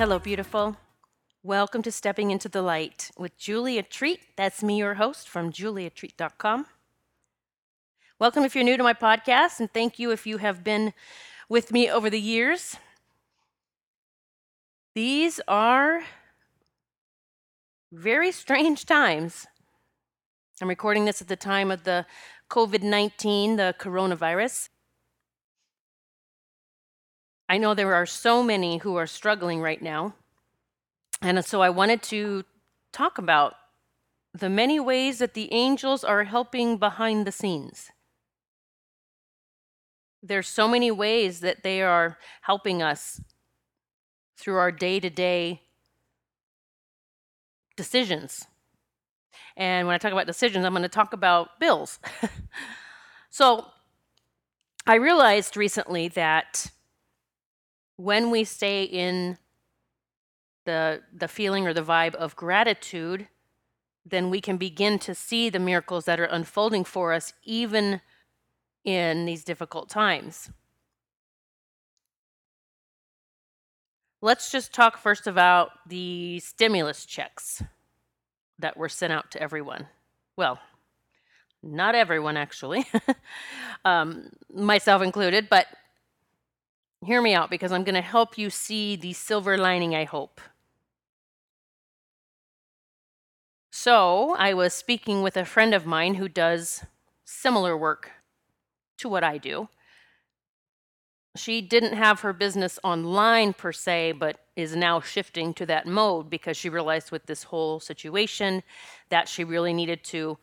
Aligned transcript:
Hello, 0.00 0.18
beautiful. 0.18 0.78
Welcome 1.42 1.82
to 1.82 1.92
Stepping 1.92 2.30
into 2.30 2.48
the 2.48 2.62
Light 2.62 3.10
with 3.18 3.36
Julia 3.36 3.82
Treat. 3.82 4.20
That's 4.34 4.62
me, 4.62 4.78
your 4.78 4.94
host 4.94 5.28
from 5.28 5.52
juliatreat.com. 5.52 6.64
Welcome 8.18 8.44
if 8.44 8.54
you're 8.54 8.64
new 8.64 8.78
to 8.78 8.82
my 8.82 8.94
podcast, 8.94 9.60
and 9.60 9.70
thank 9.70 9.98
you 9.98 10.10
if 10.10 10.26
you 10.26 10.38
have 10.38 10.64
been 10.64 10.94
with 11.50 11.70
me 11.70 11.90
over 11.90 12.08
the 12.08 12.18
years. 12.18 12.78
These 14.94 15.38
are 15.46 16.00
very 17.92 18.32
strange 18.32 18.86
times. 18.86 19.46
I'm 20.62 20.68
recording 20.68 21.04
this 21.04 21.20
at 21.20 21.28
the 21.28 21.36
time 21.36 21.70
of 21.70 21.84
the 21.84 22.06
COVID 22.48 22.82
19, 22.82 23.56
the 23.56 23.74
coronavirus. 23.78 24.70
I 27.50 27.58
know 27.58 27.74
there 27.74 27.96
are 27.96 28.06
so 28.06 28.44
many 28.44 28.78
who 28.78 28.94
are 28.94 29.08
struggling 29.08 29.60
right 29.60 29.82
now. 29.82 30.14
And 31.20 31.44
so 31.44 31.60
I 31.62 31.68
wanted 31.68 32.00
to 32.04 32.44
talk 32.92 33.18
about 33.18 33.54
the 34.32 34.48
many 34.48 34.78
ways 34.78 35.18
that 35.18 35.34
the 35.34 35.52
angels 35.52 36.04
are 36.04 36.22
helping 36.22 36.76
behind 36.76 37.26
the 37.26 37.32
scenes. 37.32 37.90
There's 40.22 40.46
so 40.46 40.68
many 40.68 40.92
ways 40.92 41.40
that 41.40 41.64
they 41.64 41.82
are 41.82 42.18
helping 42.42 42.82
us 42.82 43.20
through 44.36 44.56
our 44.56 44.70
day-to-day 44.70 45.60
decisions. 47.76 48.46
And 49.56 49.88
when 49.88 49.94
I 49.94 49.98
talk 49.98 50.12
about 50.12 50.28
decisions, 50.28 50.64
I'm 50.64 50.72
going 50.72 50.84
to 50.84 50.88
talk 50.88 51.12
about 51.12 51.58
bills. 51.58 51.98
so 53.28 53.66
I 54.86 54.94
realized 54.94 55.56
recently 55.56 56.06
that 56.06 56.70
when 58.00 58.30
we 58.30 58.44
stay 58.44 58.84
in 58.84 59.36
the 60.64 61.02
the 61.12 61.28
feeling 61.28 61.66
or 61.66 61.74
the 61.74 61.82
vibe 61.82 62.14
of 62.14 62.34
gratitude 62.34 63.28
then 64.06 64.30
we 64.30 64.40
can 64.40 64.56
begin 64.56 64.98
to 64.98 65.14
see 65.14 65.50
the 65.50 65.58
miracles 65.58 66.06
that 66.06 66.18
are 66.18 66.24
unfolding 66.24 66.84
for 66.84 67.12
us 67.12 67.34
even 67.44 68.00
in 68.82 69.26
these 69.26 69.44
difficult 69.44 69.90
times. 69.90 70.50
Let's 74.22 74.50
just 74.50 74.72
talk 74.72 74.96
first 74.96 75.26
about 75.26 75.70
the 75.86 76.40
stimulus 76.40 77.04
checks 77.04 77.62
that 78.58 78.76
were 78.78 78.88
sent 78.88 79.12
out 79.12 79.30
to 79.32 79.42
everyone. 79.42 79.86
Well 80.36 80.58
not 81.62 81.94
everyone 81.94 82.38
actually. 82.38 82.86
Um, 83.82 84.28
myself 84.52 85.00
included 85.00 85.48
but 85.48 85.66
hear 87.04 87.22
me 87.22 87.34
out 87.34 87.50
because 87.50 87.72
I'm 87.72 87.84
going 87.84 87.94
to 87.94 88.00
help 88.00 88.36
you 88.36 88.50
see 88.50 88.96
the 88.96 89.12
silver 89.12 89.56
lining, 89.56 89.94
I 89.94 90.04
hope. 90.04 90.40
So, 93.70 94.34
I 94.38 94.52
was 94.52 94.74
speaking 94.74 95.22
with 95.22 95.36
a 95.36 95.44
friend 95.44 95.72
of 95.72 95.86
mine 95.86 96.14
who 96.14 96.28
does 96.28 96.84
similar 97.24 97.76
work 97.76 98.10
to 98.98 99.08
what 99.08 99.24
I 99.24 99.38
do. 99.38 99.68
She 101.36 101.60
didn't 101.60 101.94
have 101.94 102.20
her 102.20 102.32
business 102.32 102.78
online 102.82 103.52
per 103.52 103.72
se, 103.72 104.12
but 104.12 104.40
is 104.56 104.74
now 104.74 105.00
shifting 105.00 105.54
to 105.54 105.66
that 105.66 105.86
mode 105.86 106.28
because 106.28 106.56
she 106.56 106.68
realized 106.68 107.12
with 107.12 107.26
this 107.26 107.44
whole 107.44 107.78
situation 107.78 108.62
that 109.08 109.28
she 109.28 109.44
really 109.44 109.72
needed 109.72 110.02
to 110.04 110.38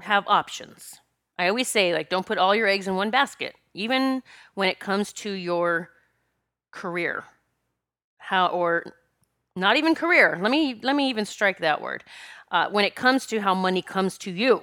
have 0.00 0.24
options. 0.28 1.00
I 1.40 1.48
always 1.48 1.68
say, 1.68 1.94
like, 1.94 2.10
don't 2.10 2.26
put 2.26 2.36
all 2.36 2.54
your 2.54 2.66
eggs 2.66 2.86
in 2.86 2.96
one 2.96 3.08
basket 3.08 3.56
even 3.72 4.22
when 4.52 4.68
it 4.68 4.78
comes 4.78 5.10
to 5.14 5.30
your 5.30 5.88
career. 6.70 7.24
How 8.18 8.48
or 8.48 8.92
not 9.56 9.78
even 9.78 9.94
career. 9.94 10.38
Let 10.38 10.50
me 10.50 10.78
let 10.82 10.94
me 10.94 11.08
even 11.08 11.24
strike 11.24 11.60
that 11.60 11.80
word. 11.80 12.04
Uh, 12.50 12.68
when 12.68 12.84
it 12.84 12.94
comes 12.94 13.24
to 13.28 13.40
how 13.40 13.54
money 13.54 13.80
comes 13.80 14.18
to 14.18 14.30
you. 14.30 14.62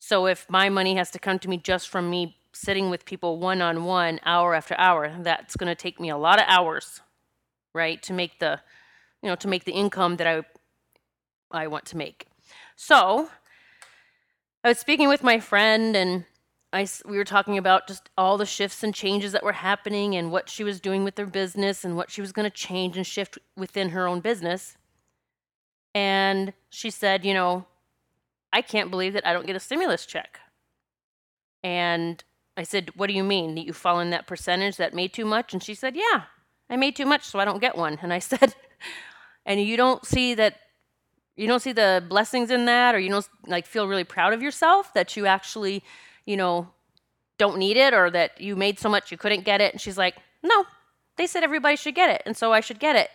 So 0.00 0.26
if 0.26 0.44
my 0.50 0.68
money 0.68 0.96
has 0.96 1.10
to 1.12 1.18
come 1.18 1.38
to 1.38 1.48
me 1.48 1.56
just 1.56 1.88
from 1.88 2.10
me 2.10 2.36
sitting 2.52 2.90
with 2.90 3.06
people 3.06 3.38
one 3.38 3.62
on 3.62 3.84
one 3.84 4.20
hour 4.26 4.54
after 4.54 4.74
hour 4.76 5.16
that's 5.20 5.56
going 5.56 5.68
to 5.68 5.74
take 5.74 5.98
me 5.98 6.10
a 6.10 6.16
lot 6.16 6.38
of 6.38 6.44
hours 6.46 7.00
right 7.72 8.00
to 8.02 8.12
make 8.12 8.38
the 8.38 8.60
you 9.22 9.28
know 9.30 9.34
to 9.34 9.48
make 9.48 9.64
the 9.64 9.72
income 9.72 10.16
that 10.16 10.26
i 10.26 10.42
i 11.50 11.66
want 11.66 11.86
to 11.86 11.96
make. 11.96 12.26
So 12.76 13.30
i 14.64 14.68
was 14.68 14.78
speaking 14.78 15.08
with 15.08 15.22
my 15.22 15.38
friend 15.38 15.94
and 15.94 16.24
I, 16.74 16.88
we 17.06 17.16
were 17.18 17.24
talking 17.24 17.56
about 17.56 17.86
just 17.86 18.10
all 18.18 18.36
the 18.36 18.44
shifts 18.44 18.82
and 18.82 18.92
changes 18.92 19.30
that 19.30 19.44
were 19.44 19.52
happening 19.52 20.16
and 20.16 20.32
what 20.32 20.50
she 20.50 20.64
was 20.64 20.80
doing 20.80 21.04
with 21.04 21.16
her 21.18 21.26
business 21.26 21.84
and 21.84 21.96
what 21.96 22.10
she 22.10 22.20
was 22.20 22.32
going 22.32 22.50
to 22.50 22.56
change 22.56 22.96
and 22.96 23.06
shift 23.06 23.38
within 23.56 23.90
her 23.90 24.08
own 24.08 24.18
business. 24.18 24.76
And 25.94 26.52
she 26.70 26.90
said, 26.90 27.24
You 27.24 27.32
know, 27.32 27.66
I 28.52 28.60
can't 28.60 28.90
believe 28.90 29.12
that 29.12 29.24
I 29.24 29.32
don't 29.32 29.46
get 29.46 29.54
a 29.54 29.60
stimulus 29.60 30.04
check. 30.04 30.40
And 31.62 32.24
I 32.56 32.64
said, 32.64 32.90
What 32.96 33.06
do 33.06 33.12
you 33.12 33.22
mean? 33.22 33.54
That 33.54 33.66
you 33.66 33.72
fall 33.72 34.00
in 34.00 34.10
that 34.10 34.26
percentage 34.26 34.76
that 34.78 34.94
made 34.94 35.12
too 35.12 35.24
much? 35.24 35.52
And 35.52 35.62
she 35.62 35.74
said, 35.74 35.94
Yeah, 35.94 36.22
I 36.68 36.74
made 36.74 36.96
too 36.96 37.06
much, 37.06 37.22
so 37.22 37.38
I 37.38 37.44
don't 37.44 37.60
get 37.60 37.76
one. 37.76 38.00
And 38.02 38.12
I 38.12 38.18
said, 38.30 38.56
And 39.46 39.62
you 39.62 39.76
don't 39.76 40.04
see 40.04 40.34
that 40.34 40.56
you 41.36 41.46
don't 41.46 41.60
see 41.60 41.72
the 41.72 42.04
blessings 42.08 42.50
in 42.50 42.64
that 42.66 42.94
or 42.94 43.00
you 43.00 43.10
don't 43.10 43.28
like 43.46 43.66
feel 43.66 43.88
really 43.88 44.04
proud 44.04 44.32
of 44.32 44.42
yourself 44.42 44.92
that 44.94 45.16
you 45.16 45.26
actually 45.26 45.82
you 46.24 46.36
know, 46.36 46.68
don't 47.38 47.58
need 47.58 47.76
it 47.76 47.92
or 47.92 48.10
that 48.10 48.40
you 48.40 48.56
made 48.56 48.78
so 48.78 48.88
much 48.88 49.10
you 49.10 49.18
couldn't 49.18 49.44
get 49.44 49.60
it. 49.60 49.72
And 49.72 49.80
she's 49.80 49.98
like, 49.98 50.16
no, 50.42 50.64
they 51.16 51.26
said 51.26 51.42
everybody 51.42 51.76
should 51.76 51.94
get 51.94 52.10
it. 52.10 52.22
And 52.26 52.36
so 52.36 52.52
I 52.52 52.60
should 52.60 52.78
get 52.78 52.96
it. 52.96 53.10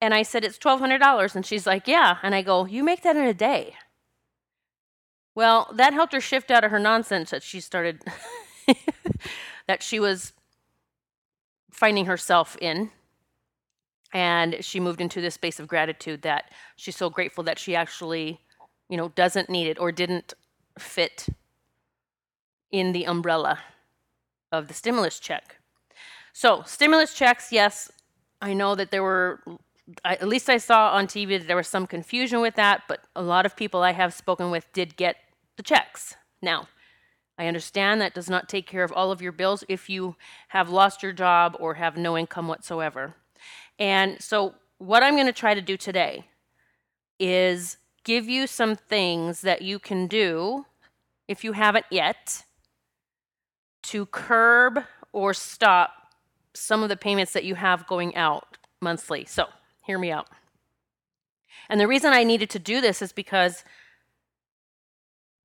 And 0.00 0.14
I 0.14 0.22
said, 0.22 0.44
it's 0.44 0.58
$1,200. 0.58 1.34
And 1.34 1.44
she's 1.44 1.66
like, 1.66 1.88
yeah. 1.88 2.18
And 2.22 2.34
I 2.34 2.42
go, 2.42 2.66
you 2.66 2.84
make 2.84 3.02
that 3.02 3.16
in 3.16 3.24
a 3.24 3.34
day. 3.34 3.74
Well, 5.34 5.70
that 5.74 5.92
helped 5.92 6.12
her 6.12 6.20
shift 6.20 6.50
out 6.50 6.64
of 6.64 6.70
her 6.70 6.78
nonsense 6.78 7.30
that 7.30 7.42
she 7.42 7.60
started, 7.60 8.02
that 9.66 9.82
she 9.82 10.00
was 10.00 10.32
finding 11.70 12.06
herself 12.06 12.56
in. 12.60 12.90
And 14.12 14.64
she 14.64 14.80
moved 14.80 15.00
into 15.00 15.20
this 15.20 15.34
space 15.34 15.60
of 15.60 15.68
gratitude 15.68 16.22
that 16.22 16.50
she's 16.76 16.96
so 16.96 17.10
grateful 17.10 17.44
that 17.44 17.58
she 17.58 17.76
actually, 17.76 18.40
you 18.88 18.96
know, 18.96 19.10
doesn't 19.10 19.50
need 19.50 19.66
it 19.66 19.78
or 19.78 19.92
didn't 19.92 20.34
fit 20.78 21.26
in 22.70 22.92
the 22.92 23.04
umbrella 23.04 23.60
of 24.50 24.68
the 24.68 24.74
stimulus 24.74 25.18
check. 25.20 25.56
So, 26.32 26.62
stimulus 26.66 27.14
checks, 27.14 27.52
yes, 27.52 27.90
I 28.40 28.54
know 28.54 28.74
that 28.74 28.90
there 28.90 29.02
were, 29.02 29.40
at 30.04 30.28
least 30.28 30.48
I 30.48 30.58
saw 30.58 30.92
on 30.92 31.06
TV 31.06 31.38
that 31.38 31.46
there 31.46 31.56
was 31.56 31.68
some 31.68 31.86
confusion 31.86 32.40
with 32.40 32.54
that, 32.54 32.82
but 32.88 33.00
a 33.16 33.22
lot 33.22 33.44
of 33.44 33.56
people 33.56 33.82
I 33.82 33.92
have 33.92 34.14
spoken 34.14 34.50
with 34.50 34.72
did 34.72 34.96
get 34.96 35.16
the 35.56 35.62
checks. 35.62 36.14
Now, 36.40 36.68
I 37.36 37.46
understand 37.46 38.00
that 38.00 38.14
does 38.14 38.30
not 38.30 38.48
take 38.48 38.66
care 38.66 38.84
of 38.84 38.92
all 38.92 39.12
of 39.12 39.22
your 39.22 39.32
bills 39.32 39.64
if 39.68 39.88
you 39.88 40.16
have 40.48 40.70
lost 40.70 41.02
your 41.02 41.12
job 41.12 41.56
or 41.60 41.74
have 41.74 41.96
no 41.96 42.16
income 42.16 42.48
whatsoever. 42.48 43.14
And 43.78 44.20
so, 44.20 44.54
what 44.78 45.02
I'm 45.02 45.14
going 45.14 45.26
to 45.26 45.32
try 45.32 45.54
to 45.54 45.60
do 45.60 45.76
today 45.76 46.26
is 47.18 47.78
give 48.04 48.28
you 48.28 48.46
some 48.46 48.76
things 48.76 49.40
that 49.40 49.62
you 49.62 49.78
can 49.78 50.06
do 50.06 50.66
if 51.26 51.44
you 51.44 51.52
haven't 51.52 51.86
yet 51.90 52.44
to 53.82 54.06
curb 54.06 54.80
or 55.12 55.34
stop 55.34 55.90
some 56.54 56.82
of 56.82 56.88
the 56.88 56.96
payments 56.96 57.32
that 57.32 57.44
you 57.44 57.54
have 57.54 57.86
going 57.86 58.14
out 58.16 58.56
monthly. 58.80 59.24
So, 59.24 59.46
hear 59.84 59.98
me 59.98 60.10
out. 60.10 60.28
And 61.68 61.80
the 61.80 61.88
reason 61.88 62.12
I 62.12 62.24
needed 62.24 62.50
to 62.50 62.58
do 62.58 62.80
this 62.80 63.02
is 63.02 63.12
because 63.12 63.64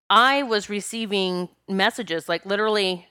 I 0.10 0.44
was 0.44 0.70
receiving 0.70 1.50
messages, 1.68 2.30
like 2.30 2.46
literally, 2.46 3.08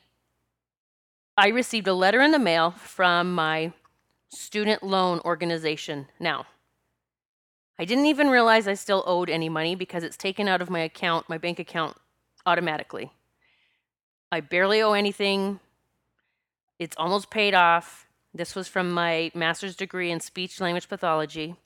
I 1.36 1.48
received 1.48 1.88
a 1.88 1.94
letter 1.94 2.20
in 2.20 2.30
the 2.30 2.38
mail 2.38 2.70
from 2.72 3.34
my 3.34 3.72
student 4.32 4.82
loan 4.82 5.20
organization. 5.24 6.08
Now, 6.18 6.46
I 7.78 7.84
didn't 7.84 8.06
even 8.06 8.28
realize 8.28 8.66
I 8.66 8.74
still 8.74 9.02
owed 9.06 9.30
any 9.30 9.48
money 9.48 9.74
because 9.74 10.04
it's 10.04 10.16
taken 10.16 10.48
out 10.48 10.62
of 10.62 10.70
my 10.70 10.80
account, 10.80 11.28
my 11.28 11.38
bank 11.38 11.58
account, 11.58 11.96
automatically. 12.46 13.12
I 14.30 14.40
barely 14.40 14.80
owe 14.80 14.92
anything. 14.92 15.60
It's 16.78 16.96
almost 16.96 17.30
paid 17.30 17.54
off. 17.54 18.06
This 18.34 18.54
was 18.54 18.68
from 18.68 18.90
my 18.90 19.30
master's 19.34 19.76
degree 19.76 20.10
in 20.10 20.20
speech 20.20 20.60
language 20.60 20.88
pathology. 20.88 21.56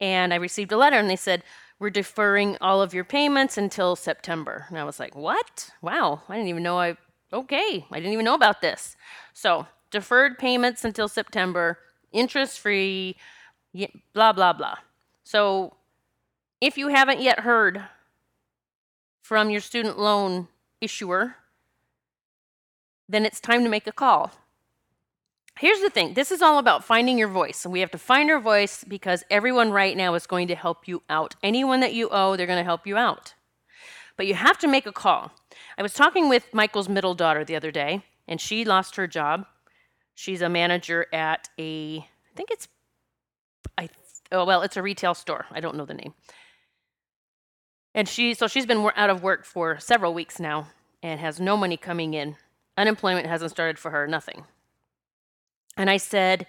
And 0.00 0.32
I 0.32 0.36
received 0.36 0.72
a 0.72 0.76
letter 0.76 0.96
and 0.96 1.10
they 1.10 1.16
said, 1.16 1.42
We're 1.78 1.90
deferring 1.90 2.56
all 2.60 2.80
of 2.80 2.94
your 2.94 3.04
payments 3.04 3.58
until 3.58 3.96
September. 3.96 4.66
And 4.68 4.78
I 4.78 4.84
was 4.84 5.00
like, 5.00 5.16
What? 5.16 5.70
Wow, 5.82 6.22
I 6.28 6.36
didn't 6.36 6.48
even 6.48 6.62
know 6.62 6.78
I, 6.78 6.96
okay, 7.32 7.86
I 7.90 7.96
didn't 7.96 8.12
even 8.12 8.24
know 8.24 8.34
about 8.34 8.60
this. 8.60 8.96
So, 9.34 9.66
deferred 9.90 10.38
payments 10.38 10.84
until 10.84 11.08
September, 11.08 11.78
interest 12.12 12.60
free, 12.60 13.16
blah, 14.12 14.32
blah, 14.32 14.52
blah. 14.52 14.76
So, 15.24 15.74
if 16.60 16.76
you 16.76 16.88
haven't 16.88 17.20
yet 17.20 17.40
heard 17.40 17.82
from 19.22 19.48
your 19.48 19.60
student 19.60 19.98
loan 19.98 20.48
issuer, 20.80 21.36
then 23.08 23.24
it's 23.24 23.40
time 23.40 23.64
to 23.64 23.70
make 23.70 23.86
a 23.86 23.92
call. 23.92 24.32
Here's 25.58 25.80
the 25.80 25.90
thing 25.90 26.14
this 26.14 26.30
is 26.30 26.40
all 26.40 26.58
about 26.58 26.84
finding 26.84 27.18
your 27.18 27.28
voice. 27.28 27.64
And 27.64 27.72
we 27.72 27.80
have 27.80 27.90
to 27.90 27.98
find 27.98 28.30
our 28.30 28.40
voice 28.40 28.82
because 28.82 29.24
everyone 29.30 29.70
right 29.70 29.96
now 29.96 30.14
is 30.14 30.26
going 30.26 30.48
to 30.48 30.54
help 30.54 30.88
you 30.88 31.02
out. 31.10 31.34
Anyone 31.42 31.80
that 31.80 31.92
you 31.92 32.08
owe, 32.10 32.36
they're 32.36 32.46
going 32.46 32.58
to 32.58 32.64
help 32.64 32.86
you 32.86 32.96
out. 32.96 33.34
But 34.16 34.26
you 34.26 34.34
have 34.34 34.58
to 34.58 34.68
make 34.68 34.86
a 34.86 34.92
call. 34.92 35.32
I 35.76 35.82
was 35.82 35.94
talking 35.94 36.28
with 36.28 36.52
Michael's 36.52 36.88
middle 36.88 37.14
daughter 37.14 37.44
the 37.44 37.56
other 37.56 37.70
day, 37.70 38.04
and 38.26 38.40
she 38.40 38.64
lost 38.64 38.96
her 38.96 39.06
job. 39.06 39.46
She's 40.20 40.42
a 40.42 40.50
manager 40.50 41.06
at 41.14 41.48
a, 41.58 41.96
I 41.96 42.36
think 42.36 42.50
it's, 42.50 42.68
I, 43.78 43.88
oh, 44.30 44.44
well, 44.44 44.60
it's 44.60 44.76
a 44.76 44.82
retail 44.82 45.14
store. 45.14 45.46
I 45.50 45.60
don't 45.60 45.78
know 45.78 45.86
the 45.86 45.94
name. 45.94 46.12
And 47.94 48.06
she, 48.06 48.34
so 48.34 48.46
she's 48.46 48.66
been 48.66 48.86
out 48.96 49.08
of 49.08 49.22
work 49.22 49.46
for 49.46 49.80
several 49.80 50.12
weeks 50.12 50.38
now 50.38 50.66
and 51.02 51.20
has 51.20 51.40
no 51.40 51.56
money 51.56 51.78
coming 51.78 52.12
in. 52.12 52.36
Unemployment 52.76 53.28
hasn't 53.28 53.50
started 53.50 53.78
for 53.78 53.92
her, 53.92 54.06
nothing. 54.06 54.44
And 55.78 55.88
I 55.88 55.96
said, 55.96 56.46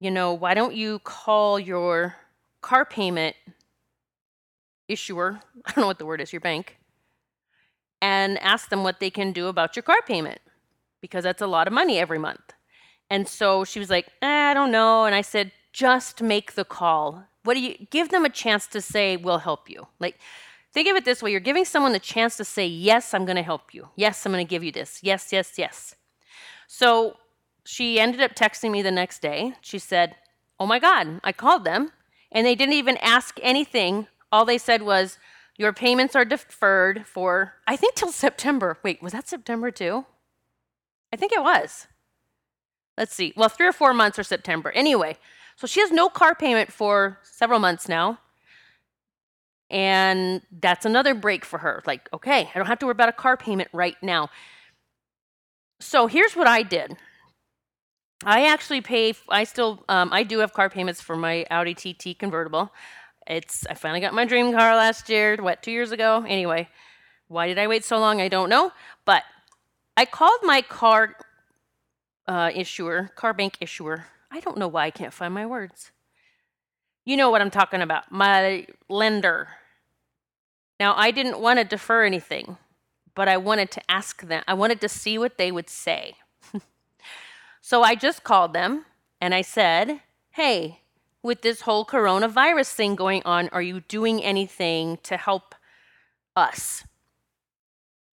you 0.00 0.10
know, 0.10 0.32
why 0.32 0.54
don't 0.54 0.74
you 0.74 0.98
call 1.00 1.60
your 1.60 2.16
car 2.62 2.86
payment 2.86 3.36
issuer, 4.88 5.40
I 5.66 5.72
don't 5.72 5.82
know 5.82 5.88
what 5.88 5.98
the 5.98 6.06
word 6.06 6.22
is, 6.22 6.32
your 6.32 6.40
bank, 6.40 6.78
and 8.00 8.38
ask 8.38 8.70
them 8.70 8.82
what 8.82 8.98
they 8.98 9.10
can 9.10 9.32
do 9.32 9.48
about 9.48 9.76
your 9.76 9.82
car 9.82 10.00
payment 10.06 10.40
because 11.02 11.22
that's 11.22 11.42
a 11.42 11.46
lot 11.46 11.66
of 11.66 11.74
money 11.74 11.98
every 11.98 12.18
month. 12.18 12.54
And 13.12 13.28
so 13.28 13.62
she 13.62 13.78
was 13.78 13.90
like, 13.90 14.06
eh, 14.22 14.50
I 14.50 14.54
don't 14.54 14.72
know. 14.72 15.04
And 15.04 15.14
I 15.14 15.20
said, 15.20 15.52
just 15.70 16.22
make 16.22 16.54
the 16.54 16.64
call. 16.64 17.24
What 17.44 17.52
do 17.52 17.60
you 17.60 17.86
give 17.90 18.08
them 18.08 18.24
a 18.24 18.30
chance 18.30 18.66
to 18.68 18.80
say, 18.80 19.18
we'll 19.18 19.44
help 19.50 19.68
you? 19.68 19.86
Like, 20.00 20.18
think 20.72 20.88
of 20.88 20.96
it 20.96 21.04
this 21.04 21.22
way 21.22 21.30
you're 21.30 21.38
giving 21.38 21.66
someone 21.66 21.92
the 21.92 21.98
chance 21.98 22.38
to 22.38 22.44
say, 22.44 22.66
Yes, 22.66 23.12
I'm 23.12 23.26
going 23.26 23.36
to 23.36 23.42
help 23.42 23.74
you. 23.74 23.90
Yes, 23.96 24.24
I'm 24.24 24.32
going 24.32 24.46
to 24.46 24.48
give 24.48 24.64
you 24.64 24.72
this. 24.72 25.00
Yes, 25.02 25.30
yes, 25.30 25.58
yes. 25.58 25.94
So 26.66 27.18
she 27.66 28.00
ended 28.00 28.22
up 28.22 28.34
texting 28.34 28.70
me 28.70 28.80
the 28.80 28.90
next 28.90 29.20
day. 29.20 29.52
She 29.60 29.78
said, 29.78 30.16
Oh 30.58 30.66
my 30.66 30.78
God, 30.78 31.20
I 31.22 31.32
called 31.32 31.64
them 31.64 31.92
and 32.30 32.46
they 32.46 32.54
didn't 32.54 32.76
even 32.76 32.96
ask 33.02 33.38
anything. 33.42 34.06
All 34.30 34.46
they 34.46 34.56
said 34.56 34.80
was, 34.80 35.18
Your 35.58 35.74
payments 35.74 36.16
are 36.16 36.24
deferred 36.24 37.06
for, 37.06 37.56
I 37.66 37.76
think, 37.76 37.94
till 37.94 38.10
September. 38.10 38.78
Wait, 38.82 39.02
was 39.02 39.12
that 39.12 39.28
September 39.28 39.70
too? 39.70 40.06
I 41.12 41.16
think 41.16 41.32
it 41.32 41.42
was. 41.42 41.88
Let's 42.96 43.14
see. 43.14 43.32
Well, 43.36 43.48
three 43.48 43.66
or 43.66 43.72
four 43.72 43.94
months 43.94 44.18
or 44.18 44.22
September. 44.22 44.70
Anyway, 44.72 45.16
so 45.56 45.66
she 45.66 45.80
has 45.80 45.90
no 45.90 46.08
car 46.08 46.34
payment 46.34 46.72
for 46.72 47.18
several 47.22 47.58
months 47.58 47.88
now. 47.88 48.18
And 49.70 50.42
that's 50.60 50.84
another 50.84 51.14
break 51.14 51.44
for 51.46 51.58
her. 51.58 51.82
Like, 51.86 52.08
okay, 52.12 52.50
I 52.54 52.58
don't 52.58 52.66
have 52.66 52.78
to 52.80 52.86
worry 52.86 52.92
about 52.92 53.08
a 53.08 53.12
car 53.12 53.38
payment 53.38 53.70
right 53.72 53.96
now. 54.02 54.28
So 55.80 56.06
here's 56.06 56.36
what 56.36 56.46
I 56.46 56.62
did. 56.62 56.96
I 58.24 58.46
actually 58.46 58.82
pay. 58.82 59.14
I 59.28 59.44
still. 59.44 59.82
Um, 59.88 60.10
I 60.12 60.22
do 60.22 60.38
have 60.38 60.52
car 60.52 60.70
payments 60.70 61.00
for 61.00 61.16
my 61.16 61.44
Audi 61.50 61.74
TT 61.74 62.18
convertible. 62.18 62.72
It's. 63.26 63.66
I 63.66 63.74
finally 63.74 64.00
got 64.00 64.14
my 64.14 64.24
dream 64.24 64.52
car 64.52 64.76
last 64.76 65.08
year. 65.08 65.36
What? 65.40 65.62
Two 65.62 65.72
years 65.72 65.90
ago. 65.90 66.24
Anyway, 66.28 66.68
why 67.28 67.48
did 67.48 67.58
I 67.58 67.66
wait 67.66 67.84
so 67.84 67.98
long? 67.98 68.20
I 68.20 68.28
don't 68.28 68.48
know. 68.48 68.72
But 69.04 69.24
I 69.96 70.04
called 70.04 70.40
my 70.44 70.62
car 70.62 71.16
uh, 72.26 72.50
issuer, 72.54 73.10
car 73.14 73.34
bank 73.34 73.56
issuer. 73.60 74.06
I 74.30 74.40
don't 74.40 74.58
know 74.58 74.68
why 74.68 74.86
I 74.86 74.90
can't 74.90 75.12
find 75.12 75.34
my 75.34 75.46
words. 75.46 75.90
You 77.04 77.16
know 77.16 77.30
what 77.30 77.40
I'm 77.40 77.50
talking 77.50 77.82
about. 77.82 78.12
My 78.12 78.66
lender. 78.88 79.48
Now, 80.78 80.94
I 80.96 81.10
didn't 81.10 81.40
want 81.40 81.58
to 81.58 81.64
defer 81.64 82.04
anything, 82.04 82.56
but 83.14 83.28
I 83.28 83.36
wanted 83.36 83.70
to 83.72 83.90
ask 83.90 84.22
them, 84.22 84.42
I 84.46 84.54
wanted 84.54 84.80
to 84.80 84.88
see 84.88 85.18
what 85.18 85.36
they 85.36 85.52
would 85.52 85.68
say. 85.68 86.14
so 87.60 87.82
I 87.82 87.94
just 87.94 88.24
called 88.24 88.52
them 88.52 88.84
and 89.20 89.34
I 89.34 89.42
said, 89.42 90.00
Hey, 90.30 90.80
with 91.22 91.42
this 91.42 91.62
whole 91.62 91.84
coronavirus 91.84 92.72
thing 92.72 92.94
going 92.94 93.22
on, 93.24 93.48
are 93.50 93.62
you 93.62 93.80
doing 93.80 94.22
anything 94.22 94.98
to 95.04 95.16
help 95.16 95.54
us 96.34 96.84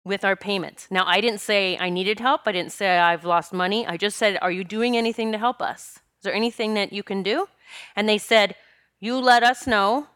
with 0.07 0.25
our 0.25 0.35
payments? 0.35 0.87
Now, 0.89 1.05
I 1.05 1.21
didn't 1.21 1.41
say 1.41 1.77
I 1.77 1.89
needed 1.89 2.19
help. 2.19 2.41
I 2.45 2.51
didn't 2.51 2.71
say 2.71 2.97
I've 2.97 3.25
lost 3.25 3.53
money. 3.53 3.85
I 3.85 3.97
just 3.97 4.17
said, 4.17 4.39
Are 4.41 4.51
you 4.51 4.63
doing 4.63 4.97
anything 4.97 5.31
to 5.31 5.37
help 5.37 5.61
us? 5.61 5.99
Is 6.19 6.23
there 6.23 6.33
anything 6.33 6.73
that 6.73 6.93
you 6.93 7.03
can 7.03 7.21
do? 7.21 7.47
And 7.95 8.07
they 8.07 8.17
said, 8.17 8.55
You 8.99 9.17
let 9.17 9.43
us 9.43 9.67
know 9.67 10.07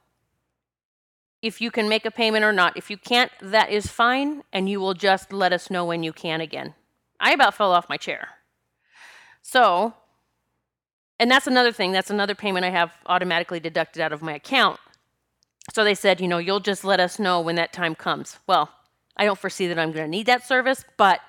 if 1.42 1.60
you 1.60 1.72
can 1.72 1.90
make 1.90 2.06
a 2.06 2.12
payment 2.12 2.46
or 2.46 2.54
not. 2.54 2.78
If 2.78 2.90
you 2.90 2.98
can't, 2.98 3.32
that 3.42 3.70
is 3.70 3.88
fine, 3.88 4.44
and 4.54 4.70
you 4.70 4.80
will 4.80 4.94
just 4.94 5.34
let 5.34 5.54
us 5.54 5.70
know 5.70 5.86
when 5.86 6.04
you 6.04 6.14
can 6.14 6.42
again. 6.42 6.76
I 7.20 7.34
about 7.34 7.56
fell 7.56 7.72
off 7.72 7.90
my 7.90 7.98
chair. 7.98 8.30
So, 9.42 9.94
and 11.20 11.30
that's 11.30 11.48
another 11.48 11.72
thing, 11.72 11.92
that's 11.92 12.10
another 12.10 12.36
payment 12.36 12.66
I 12.66 12.70
have 12.70 12.94
automatically 13.06 13.60
deducted 13.60 14.02
out 14.02 14.14
of 14.14 14.22
my 14.22 14.34
account. 14.34 14.80
So 15.74 15.84
they 15.84 15.96
said, 15.96 16.20
you 16.20 16.28
know, 16.28 16.38
you'll 16.38 16.60
just 16.60 16.84
let 16.84 17.00
us 17.00 17.20
know 17.20 17.40
when 17.40 17.56
that 17.56 17.74
time 17.74 17.96
comes. 17.96 18.40
Well, 18.48 18.70
I 19.18 19.26
don't 19.26 19.40
foresee 19.40 19.68
that 19.68 19.80
I'm 19.80 19.92
going 19.92 20.06
to 20.06 20.10
need 20.10 20.26
that 20.28 20.46
service, 20.46 20.84
but 20.98 21.20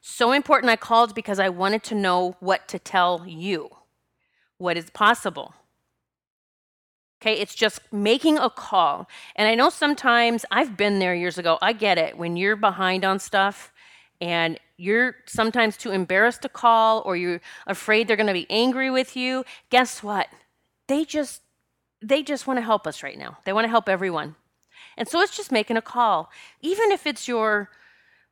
so 0.00 0.32
important 0.32 0.70
I 0.70 0.76
called 0.76 1.14
because 1.14 1.38
I 1.38 1.48
wanted 1.48 1.82
to 1.84 1.94
know 1.94 2.36
what 2.40 2.68
to 2.68 2.78
tell 2.78 3.24
you, 3.26 3.70
what 4.58 4.76
is 4.76 4.90
possible. 4.90 5.54
Okay, 7.20 7.34
it's 7.34 7.54
just 7.54 7.80
making 7.92 8.38
a 8.38 8.48
call. 8.48 9.06
And 9.36 9.46
I 9.46 9.54
know 9.54 9.68
sometimes 9.68 10.46
I've 10.50 10.76
been 10.76 11.00
there 11.00 11.14
years 11.14 11.36
ago. 11.36 11.58
I 11.60 11.74
get 11.74 11.98
it. 11.98 12.16
When 12.16 12.36
you're 12.36 12.56
behind 12.56 13.04
on 13.04 13.18
stuff 13.18 13.72
and 14.22 14.58
you're 14.78 15.16
sometimes 15.26 15.76
too 15.76 15.90
embarrassed 15.90 16.40
to 16.42 16.48
call 16.48 17.02
or 17.04 17.16
you're 17.16 17.42
afraid 17.66 18.08
they're 18.08 18.16
going 18.16 18.26
to 18.26 18.32
be 18.32 18.46
angry 18.48 18.90
with 18.90 19.16
you, 19.16 19.44
guess 19.68 20.02
what? 20.02 20.28
They 20.88 21.04
just 21.04 21.42
they 22.02 22.22
just 22.22 22.46
want 22.46 22.56
to 22.56 22.62
help 22.62 22.86
us 22.86 23.02
right 23.02 23.18
now. 23.18 23.36
They 23.44 23.52
want 23.52 23.66
to 23.66 23.68
help 23.68 23.86
everyone. 23.86 24.36
And 25.00 25.08
so 25.08 25.20
it's 25.20 25.36
just 25.36 25.50
making 25.50 25.76
a 25.76 25.82
call. 25.82 26.30
Even 26.60 26.92
if 26.92 27.06
it's 27.06 27.26
your 27.26 27.70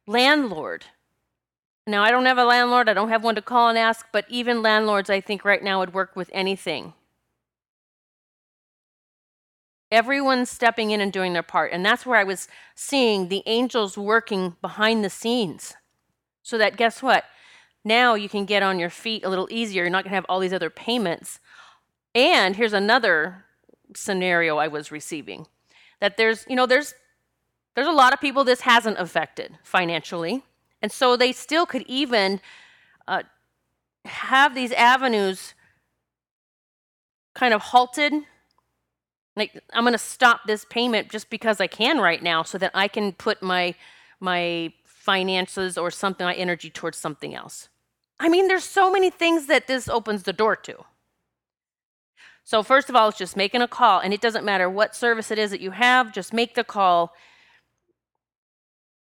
landlord. 0.06 0.84
Now, 1.84 2.04
I 2.04 2.12
don't 2.12 2.26
have 2.26 2.38
a 2.38 2.44
landlord. 2.44 2.88
I 2.88 2.94
don't 2.94 3.08
have 3.08 3.24
one 3.24 3.34
to 3.34 3.42
call 3.42 3.68
and 3.68 3.78
ask, 3.78 4.06
but 4.12 4.26
even 4.28 4.62
landlords 4.62 5.10
I 5.10 5.20
think 5.20 5.44
right 5.44 5.64
now 5.64 5.80
would 5.80 5.94
work 5.94 6.14
with 6.14 6.30
anything 6.32 6.92
Everyone's 9.90 10.50
stepping 10.50 10.90
in 10.90 11.00
and 11.00 11.12
doing 11.12 11.32
their 11.32 11.42
part. 11.42 11.72
And 11.72 11.84
that's 11.84 12.04
where 12.04 12.18
I 12.18 12.24
was 12.24 12.46
seeing 12.74 13.28
the 13.28 13.42
angels 13.46 13.96
working 13.96 14.56
behind 14.60 15.02
the 15.02 15.10
scenes. 15.10 15.74
So 16.42 16.58
that 16.58 16.76
guess 16.76 17.02
what? 17.02 17.24
Now 17.84 18.14
you 18.14 18.28
can 18.28 18.44
get 18.44 18.62
on 18.62 18.78
your 18.78 18.90
feet 18.90 19.24
a 19.24 19.30
little 19.30 19.48
easier. 19.50 19.82
You're 19.82 19.90
not 19.90 20.04
going 20.04 20.10
to 20.10 20.16
have 20.16 20.26
all 20.28 20.40
these 20.40 20.52
other 20.52 20.68
payments. 20.68 21.40
And 22.14 22.56
here's 22.56 22.74
another 22.74 23.44
scenario 23.94 24.58
I 24.58 24.68
was 24.68 24.92
receiving 24.92 25.46
that 26.00 26.16
there's, 26.16 26.44
you 26.48 26.56
know, 26.56 26.66
there's 26.66 26.94
there's 27.74 27.86
a 27.86 27.92
lot 27.92 28.12
of 28.12 28.20
people 28.20 28.42
this 28.42 28.62
hasn't 28.62 28.98
affected 28.98 29.56
financially. 29.62 30.42
And 30.82 30.90
so 30.90 31.16
they 31.16 31.32
still 31.32 31.64
could 31.64 31.82
even 31.86 32.40
uh, 33.06 33.22
have 34.04 34.54
these 34.54 34.72
avenues 34.72 35.54
kind 37.34 37.54
of 37.54 37.62
halted 37.62 38.12
like 39.38 39.62
I'm 39.72 39.84
going 39.84 39.92
to 39.92 39.98
stop 39.98 40.40
this 40.46 40.66
payment 40.68 41.08
just 41.08 41.30
because 41.30 41.60
I 41.60 41.68
can 41.68 41.98
right 41.98 42.22
now 42.22 42.42
so 42.42 42.58
that 42.58 42.72
I 42.74 42.88
can 42.88 43.12
put 43.12 43.42
my 43.42 43.74
my 44.20 44.72
finances 44.84 45.78
or 45.78 45.90
something 45.92 46.26
my 46.26 46.34
energy 46.34 46.68
towards 46.68 46.98
something 46.98 47.34
else. 47.34 47.68
I 48.18 48.28
mean 48.28 48.48
there's 48.48 48.64
so 48.64 48.90
many 48.90 49.10
things 49.10 49.46
that 49.46 49.68
this 49.68 49.88
opens 49.88 50.24
the 50.24 50.32
door 50.32 50.56
to. 50.56 50.84
So 52.48 52.62
first 52.62 52.88
of 52.88 52.96
all, 52.96 53.10
it's 53.10 53.18
just 53.18 53.36
making 53.36 53.60
a 53.60 53.68
call 53.68 54.00
and 54.00 54.14
it 54.14 54.22
doesn't 54.22 54.42
matter 54.42 54.70
what 54.70 54.96
service 54.96 55.30
it 55.30 55.38
is 55.38 55.50
that 55.50 55.60
you 55.60 55.72
have, 55.72 56.14
just 56.14 56.32
make 56.32 56.54
the 56.54 56.64
call. 56.64 57.12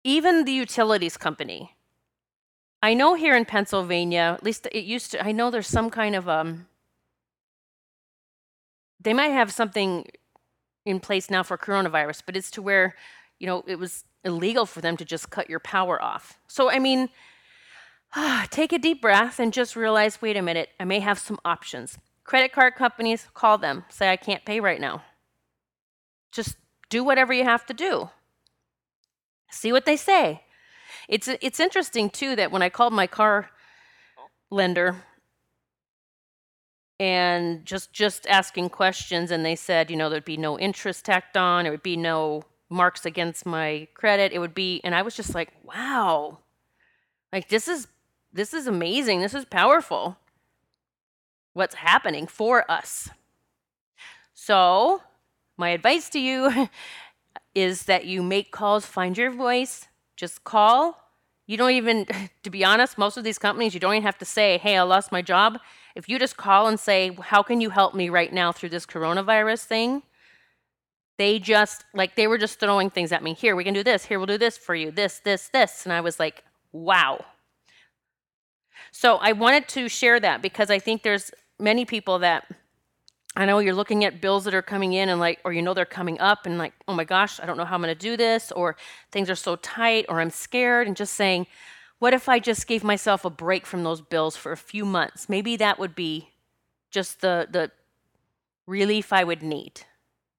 Even 0.06 0.46
the 0.46 0.54
utilities 0.54 1.18
company. 1.18 1.76
I 2.82 2.94
know 2.94 3.16
here 3.16 3.36
in 3.36 3.44
Pennsylvania, 3.44 4.34
at 4.38 4.44
least 4.46 4.66
it 4.72 4.86
used 4.86 5.12
to 5.12 5.22
I 5.22 5.34
know 5.34 5.52
there's 5.52 5.68
some 5.68 5.90
kind 5.90 6.16
of 6.16 6.30
um 6.30 6.68
they 9.02 9.14
might 9.14 9.34
have 9.34 9.52
something 9.52 10.06
in 10.86 11.02
place 11.02 11.30
now 11.30 11.44
for 11.44 11.58
coronavirus, 11.58 12.22
but 12.26 12.38
it's 12.38 12.52
to 12.52 12.62
where, 12.62 12.96
you 13.40 13.48
know, 13.48 13.62
it 13.68 13.78
was 13.78 14.06
illegal 14.24 14.66
for 14.66 14.80
them 14.80 14.96
to 14.96 15.04
just 15.04 15.32
cut 15.32 15.50
your 15.50 15.60
power 15.60 16.02
off. 16.02 16.40
So, 16.48 16.72
I 16.72 16.80
mean, 16.80 17.10
take 18.52 18.72
a 18.72 18.80
deep 18.80 19.02
breath 19.02 19.38
and 19.38 19.52
just 19.52 19.76
realize 19.76 20.22
wait 20.22 20.38
a 20.38 20.42
minute, 20.42 20.70
I 20.80 20.86
may 20.86 21.02
have 21.02 21.20
some 21.20 21.40
options. 21.44 21.98
Credit 22.24 22.52
card 22.52 22.76
companies, 22.76 23.28
call 23.34 23.58
them, 23.58 23.86
say, 23.90 24.10
I 24.10 24.16
can't 24.16 24.46
pay 24.46 24.60
right 24.60 24.80
now. 24.80 25.04
Just 26.32 26.56
do 26.90 27.04
whatever 27.04 27.34
you 27.34 27.44
have 27.44 27.66
to 27.66 27.74
do. 27.74 28.10
See 29.50 29.72
what 29.72 29.86
they 29.86 29.98
say. 29.98 30.42
It's, 31.10 31.28
it's 31.28 31.60
interesting, 31.60 32.10
too, 32.10 32.36
that 32.36 32.52
when 32.52 32.62
I 32.62 32.70
called 32.70 32.94
my 32.94 33.08
car 33.08 33.50
lender 34.50 35.04
and 37.00 37.66
just 37.66 37.92
just 37.92 38.28
asking 38.28 38.70
questions 38.70 39.32
and 39.32 39.44
they 39.44 39.56
said 39.56 39.90
you 39.90 39.98
know 39.98 40.10
there'd 40.10 40.24
be 40.24 40.38
no 40.38 40.60
interest 40.60 41.06
tacked 41.06 41.36
on 41.36 41.64
there 41.64 41.72
would 41.72 41.84
be 41.84 41.98
no 41.98 42.44
marks 42.70 43.06
against 43.06 43.46
my 43.46 43.88
credit 43.94 44.32
it 44.32 44.40
would 44.40 44.54
be 44.54 44.80
and 44.84 44.94
i 44.94 45.02
was 45.02 45.16
just 45.16 45.34
like 45.34 45.50
wow 45.64 46.38
like 47.32 47.50
this 47.50 47.68
is 47.68 47.88
this 48.32 48.54
is 48.54 48.68
amazing 48.68 49.22
this 49.22 49.34
is 49.34 49.46
powerful 49.46 50.18
what's 51.54 51.76
happening 51.76 52.28
for 52.28 52.70
us. 52.70 53.10
So 54.34 55.02
my 55.58 55.70
advice 55.70 56.10
to 56.10 56.20
you 56.20 56.70
is 57.56 57.84
that 57.84 58.06
you 58.06 58.22
make 58.24 58.52
calls 58.52 58.86
find 58.86 59.18
your 59.18 59.32
voice 59.32 59.88
just 60.16 60.44
call. 60.44 61.00
You 61.48 61.58
don't 61.58 61.72
even 61.72 62.06
to 62.44 62.50
be 62.50 62.64
honest 62.64 62.98
most 62.98 63.18
of 63.18 63.24
these 63.24 63.40
companies 63.40 63.74
you 63.74 63.80
don't 63.80 63.94
even 63.94 64.04
have 64.04 64.18
to 64.20 64.26
say 64.26 64.58
hey 64.58 64.78
i 64.78 64.82
lost 64.84 65.12
my 65.12 65.22
job. 65.22 65.60
If 65.96 66.10
you 66.10 66.18
just 66.18 66.38
call 66.38 66.68
and 66.68 66.80
say 66.80 67.16
how 67.22 67.44
can 67.44 67.62
you 67.62 67.70
help 67.70 67.94
me 67.94 68.10
right 68.10 68.32
now 68.32 68.52
through 68.52 68.70
this 68.70 68.86
coronavirus 68.86 69.66
thing? 69.66 70.04
They 71.18 71.40
just 71.40 71.86
like 71.94 72.16
they 72.16 72.28
were 72.28 72.38
just 72.38 72.60
throwing 72.60 72.90
things 72.90 73.12
at 73.12 73.24
me. 73.24 73.34
Here 73.34 73.56
we 73.56 73.64
can 73.64 73.74
do 73.74 73.84
this. 73.84 74.06
Here 74.06 74.18
we'll 74.18 74.26
do 74.26 74.38
this 74.38 74.58
for 74.58 74.76
you. 74.76 74.92
This 74.92 75.20
this 75.20 75.50
this. 75.50 75.86
And 75.86 75.94
i 75.94 76.02
was 76.02 76.20
like 76.20 76.44
wow. 76.72 77.24
So 78.92 79.18
i 79.18 79.32
wanted 79.32 79.68
to 79.70 79.90
share 79.90 80.20
that 80.20 80.42
because 80.42 80.70
i 80.70 80.80
think 80.80 81.04
there's 81.04 81.32
many 81.64 81.86
people 81.86 82.20
that 82.20 82.48
i 83.36 83.46
know 83.46 83.60
you're 83.60 83.74
looking 83.74 84.04
at 84.04 84.22
bills 84.22 84.44
that 84.44 84.54
are 84.54 84.62
coming 84.62 84.94
in 84.94 85.10
and 85.10 85.20
like 85.20 85.40
or 85.44 85.54
you 85.54 85.62
know 85.62 85.74
they're 85.74 85.86
coming 85.86 86.20
up 86.20 86.46
and 86.46 86.58
like 86.58 86.74
oh 86.88 86.94
my 86.94 87.04
gosh 87.04 87.40
i 87.40 87.46
don't 87.46 87.58
know 87.58 87.66
how 87.66 87.76
i'm 87.76 87.82
going 87.82 87.96
to 87.96 88.00
do 88.00 88.16
this 88.18 88.52
or 88.52 88.76
things 89.12 89.30
are 89.30 89.36
so 89.36 89.56
tight 89.58 90.06
or 90.10 90.20
i'm 90.22 90.30
scared 90.30 90.86
and 90.88 90.96
just 90.96 91.14
saying 91.14 91.48
what 92.00 92.14
if 92.14 92.28
i 92.30 92.38
just 92.38 92.68
gave 92.68 92.84
myself 92.84 93.26
a 93.26 93.30
break 93.30 93.66
from 93.66 93.84
those 93.84 94.02
bills 94.02 94.36
for 94.36 94.52
a 94.52 94.58
few 94.58 94.86
months 94.86 95.30
maybe 95.30 95.56
that 95.56 95.80
would 95.80 95.96
be 95.96 96.30
just 96.92 97.22
the 97.22 97.48
the 97.50 97.72
relief 98.68 99.12
i 99.14 99.24
would 99.24 99.42
need 99.42 99.82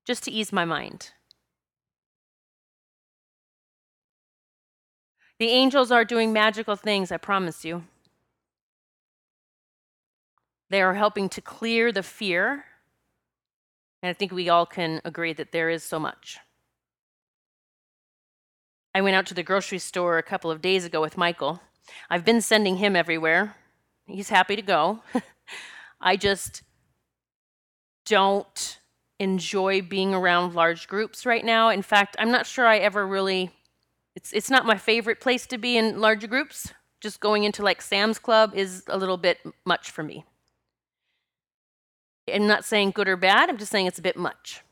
just 0.05 0.25
to 0.25 0.31
ease 0.31 0.53
my 0.53 0.65
mind. 0.65 1.11
The 5.39 5.49
angels 5.49 5.91
are 5.91 6.05
doing 6.05 6.33
magical 6.33 6.77
things, 6.77 7.11
I 7.11 7.17
promise 7.17 7.65
you. 7.65 7.85
They 10.75 10.83
are 10.83 10.95
helping 10.95 11.29
to 11.29 11.41
clear 11.41 11.93
the 11.93 12.03
fear. 12.03 12.65
And 14.03 14.11
I 14.11 14.13
think 14.13 14.33
we 14.33 14.49
all 14.49 14.67
can 14.67 15.01
agree 15.05 15.33
that 15.33 15.53
there 15.53 15.71
is 15.71 15.85
so 15.85 16.01
much. 16.01 16.39
I 18.93 19.01
went 19.01 19.15
out 19.15 19.25
to 19.27 19.35
the 19.35 19.45
grocery 19.45 19.79
store 19.79 20.19
a 20.19 20.23
couple 20.25 20.51
of 20.51 20.61
days 20.61 20.85
ago 20.85 21.01
with 21.01 21.17
Michael. 21.17 21.61
I've 22.11 22.25
been 22.25 22.41
sending 22.41 22.79
him 22.79 22.97
everywhere. 22.97 23.55
He's 24.09 24.31
happy 24.31 24.57
to 24.57 24.63
go. 24.63 24.99
I 26.01 26.17
just 26.17 26.63
don't 28.05 28.81
enjoy 29.21 29.81
being 29.81 30.13
around 30.13 30.57
large 30.57 30.89
groups 30.89 31.25
right 31.25 31.45
now. 31.45 31.69
In 31.69 31.83
fact, 31.83 32.17
I'm 32.19 32.33
not 32.33 32.47
sure 32.47 32.67
I 32.67 32.79
ever 32.79 33.07
really 33.07 33.53
it's 34.17 34.33
it's 34.33 34.51
not 34.51 34.67
my 34.67 34.77
favorite 34.77 35.21
place 35.21 35.47
to 35.47 35.57
be 35.57 35.77
in 35.77 36.01
large 36.01 36.29
groups. 36.29 36.75
Just 37.01 37.21
going 37.21 37.45
into 37.45 37.63
like 37.63 37.81
Sam's 37.81 38.19
Club 38.19 38.55
is 38.57 38.83
a 38.89 38.99
little 38.99 39.19
bit 39.19 39.39
much 39.65 39.93
for 39.93 40.03
me. 40.03 40.25
I'm 42.33 42.47
not 42.47 42.65
saying 42.65 42.93
good 42.93 43.09
or 43.09 43.17
bad, 43.17 43.49
I'm 43.49 43.59
just 43.59 43.73
saying 43.73 43.87
it's 43.87 43.99
a 43.99 44.03
bit 44.03 44.17
much. 44.17 44.63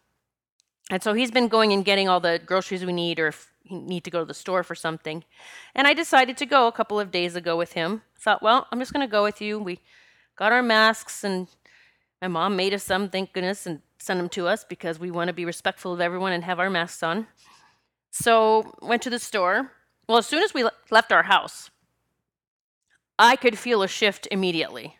And 0.90 1.02
so 1.02 1.14
he's 1.14 1.30
been 1.30 1.48
going 1.48 1.72
and 1.72 1.84
getting 1.84 2.08
all 2.08 2.20
the 2.20 2.40
groceries 2.44 2.84
we 2.84 2.92
need 2.92 3.18
or 3.18 3.28
if 3.28 3.50
we 3.70 3.78
need 3.78 4.04
to 4.04 4.10
go 4.10 4.18
to 4.18 4.24
the 4.24 4.34
store 4.34 4.62
for 4.62 4.74
something. 4.74 5.24
And 5.74 5.86
I 5.86 5.94
decided 5.94 6.36
to 6.38 6.46
go 6.46 6.66
a 6.66 6.72
couple 6.72 6.98
of 6.98 7.10
days 7.10 7.36
ago 7.36 7.56
with 7.56 7.72
him. 7.72 8.02
Thought, 8.18 8.42
well, 8.42 8.66
I'm 8.70 8.78
just 8.78 8.92
going 8.92 9.06
to 9.06 9.10
go 9.10 9.22
with 9.22 9.40
you. 9.40 9.58
We 9.58 9.80
got 10.36 10.52
our 10.52 10.62
masks 10.62 11.24
and 11.24 11.48
my 12.20 12.28
mom 12.28 12.56
made 12.56 12.74
us 12.74 12.84
some, 12.84 13.08
thank 13.08 13.32
goodness, 13.32 13.66
and 13.66 13.80
send 13.98 14.20
them 14.20 14.28
to 14.30 14.46
us 14.46 14.64
because 14.64 14.98
we 14.98 15.10
want 15.10 15.28
to 15.28 15.34
be 15.34 15.44
respectful 15.44 15.92
of 15.92 16.00
everyone 16.00 16.32
and 16.32 16.44
have 16.44 16.60
our 16.60 16.70
masks 16.70 17.02
on. 17.02 17.26
So 18.10 18.74
went 18.82 19.02
to 19.02 19.10
the 19.10 19.18
store. 19.18 19.72
Well, 20.08 20.18
as 20.18 20.26
soon 20.26 20.42
as 20.42 20.52
we 20.52 20.68
left 20.90 21.10
our 21.10 21.24
house, 21.24 21.70
I 23.18 23.36
could 23.36 23.58
feel 23.58 23.82
a 23.82 23.88
shift 23.88 24.28
immediately. 24.30 24.96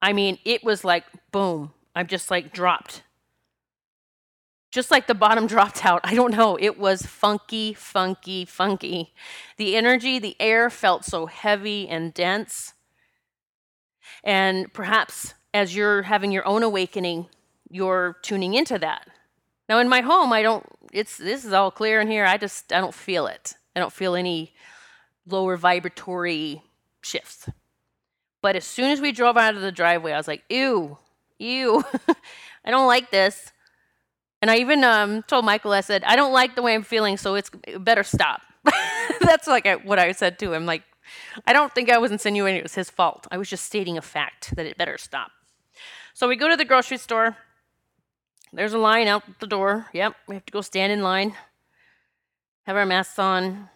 I 0.00 0.12
mean, 0.12 0.38
it 0.44 0.62
was 0.62 0.84
like 0.84 1.04
boom. 1.30 1.72
I'm 1.94 2.06
just 2.06 2.30
like 2.30 2.52
dropped. 2.52 3.02
Just 4.70 4.90
like 4.90 5.06
the 5.06 5.14
bottom 5.14 5.46
dropped 5.48 5.84
out. 5.84 6.00
I 6.04 6.14
don't 6.14 6.32
know. 6.32 6.58
It 6.60 6.78
was 6.78 7.02
funky, 7.02 7.74
funky, 7.74 8.44
funky. 8.44 9.12
The 9.56 9.76
energy, 9.76 10.18
the 10.18 10.36
air 10.40 10.70
felt 10.70 11.04
so 11.04 11.26
heavy 11.26 11.88
and 11.88 12.14
dense. 12.14 12.74
And 14.24 14.72
perhaps 14.72 15.34
as 15.52 15.76
you're 15.76 16.02
having 16.02 16.32
your 16.32 16.46
own 16.46 16.62
awakening, 16.62 17.26
you're 17.70 18.16
tuning 18.22 18.54
into 18.54 18.78
that. 18.78 19.08
Now 19.68 19.78
in 19.78 19.88
my 19.88 20.00
home, 20.00 20.32
I 20.32 20.42
don't 20.42 20.66
it's 20.92 21.16
this 21.16 21.44
is 21.44 21.52
all 21.52 21.70
clear 21.70 22.00
in 22.00 22.10
here. 22.10 22.26
I 22.26 22.36
just 22.36 22.72
I 22.72 22.80
don't 22.80 22.94
feel 22.94 23.26
it. 23.26 23.54
I 23.74 23.80
don't 23.80 23.92
feel 23.92 24.14
any 24.14 24.54
lower 25.26 25.56
vibratory 25.56 26.62
shifts. 27.02 27.48
But 28.42 28.56
as 28.56 28.64
soon 28.64 28.90
as 28.90 29.00
we 29.00 29.12
drove 29.12 29.36
out 29.36 29.54
of 29.54 29.62
the 29.62 29.72
driveway, 29.72 30.12
I 30.12 30.16
was 30.16 30.28
like, 30.28 30.42
ew, 30.48 30.98
ew, 31.42 31.84
I 32.64 32.70
don't 32.70 32.86
like 32.86 33.10
this. 33.10 33.52
And 34.40 34.50
I 34.50 34.56
even 34.56 34.82
um, 34.82 35.22
told 35.22 35.44
Michael, 35.44 35.72
I 35.72 35.82
said, 35.82 36.02
I 36.04 36.16
don't 36.16 36.32
like 36.32 36.56
the 36.56 36.62
way 36.62 36.74
I'm 36.74 36.82
feeling, 36.82 37.16
so 37.16 37.34
it's 37.36 37.50
it 37.66 37.84
better 37.84 38.02
stop. 38.02 38.42
That's 39.20 39.46
like 39.46 39.66
what 39.84 39.98
I 39.98 40.12
said 40.12 40.38
to 40.40 40.52
him. 40.52 40.66
Like, 40.66 40.82
I 41.46 41.52
don't 41.52 41.72
think 41.72 41.90
I 41.90 41.98
was 41.98 42.10
insinuating 42.10 42.58
it 42.58 42.64
was 42.64 42.74
his 42.74 42.90
fault. 42.90 43.26
I 43.30 43.38
was 43.38 43.48
just 43.48 43.64
stating 43.64 43.96
a 43.98 44.02
fact 44.02 44.54
that 44.56 44.66
it 44.66 44.76
better 44.76 44.98
stop. 44.98 45.30
So 46.14 46.28
we 46.28 46.36
go 46.36 46.48
to 46.48 46.56
the 46.56 46.64
grocery 46.64 46.98
store. 46.98 47.36
There's 48.52 48.74
a 48.74 48.78
line 48.78 49.06
out 49.06 49.22
the 49.40 49.46
door. 49.46 49.86
Yep, 49.92 50.14
we 50.28 50.34
have 50.34 50.46
to 50.46 50.52
go 50.52 50.60
stand 50.60 50.92
in 50.92 51.02
line, 51.02 51.34
have 52.66 52.76
our 52.76 52.86
masks 52.86 53.18
on. 53.18 53.70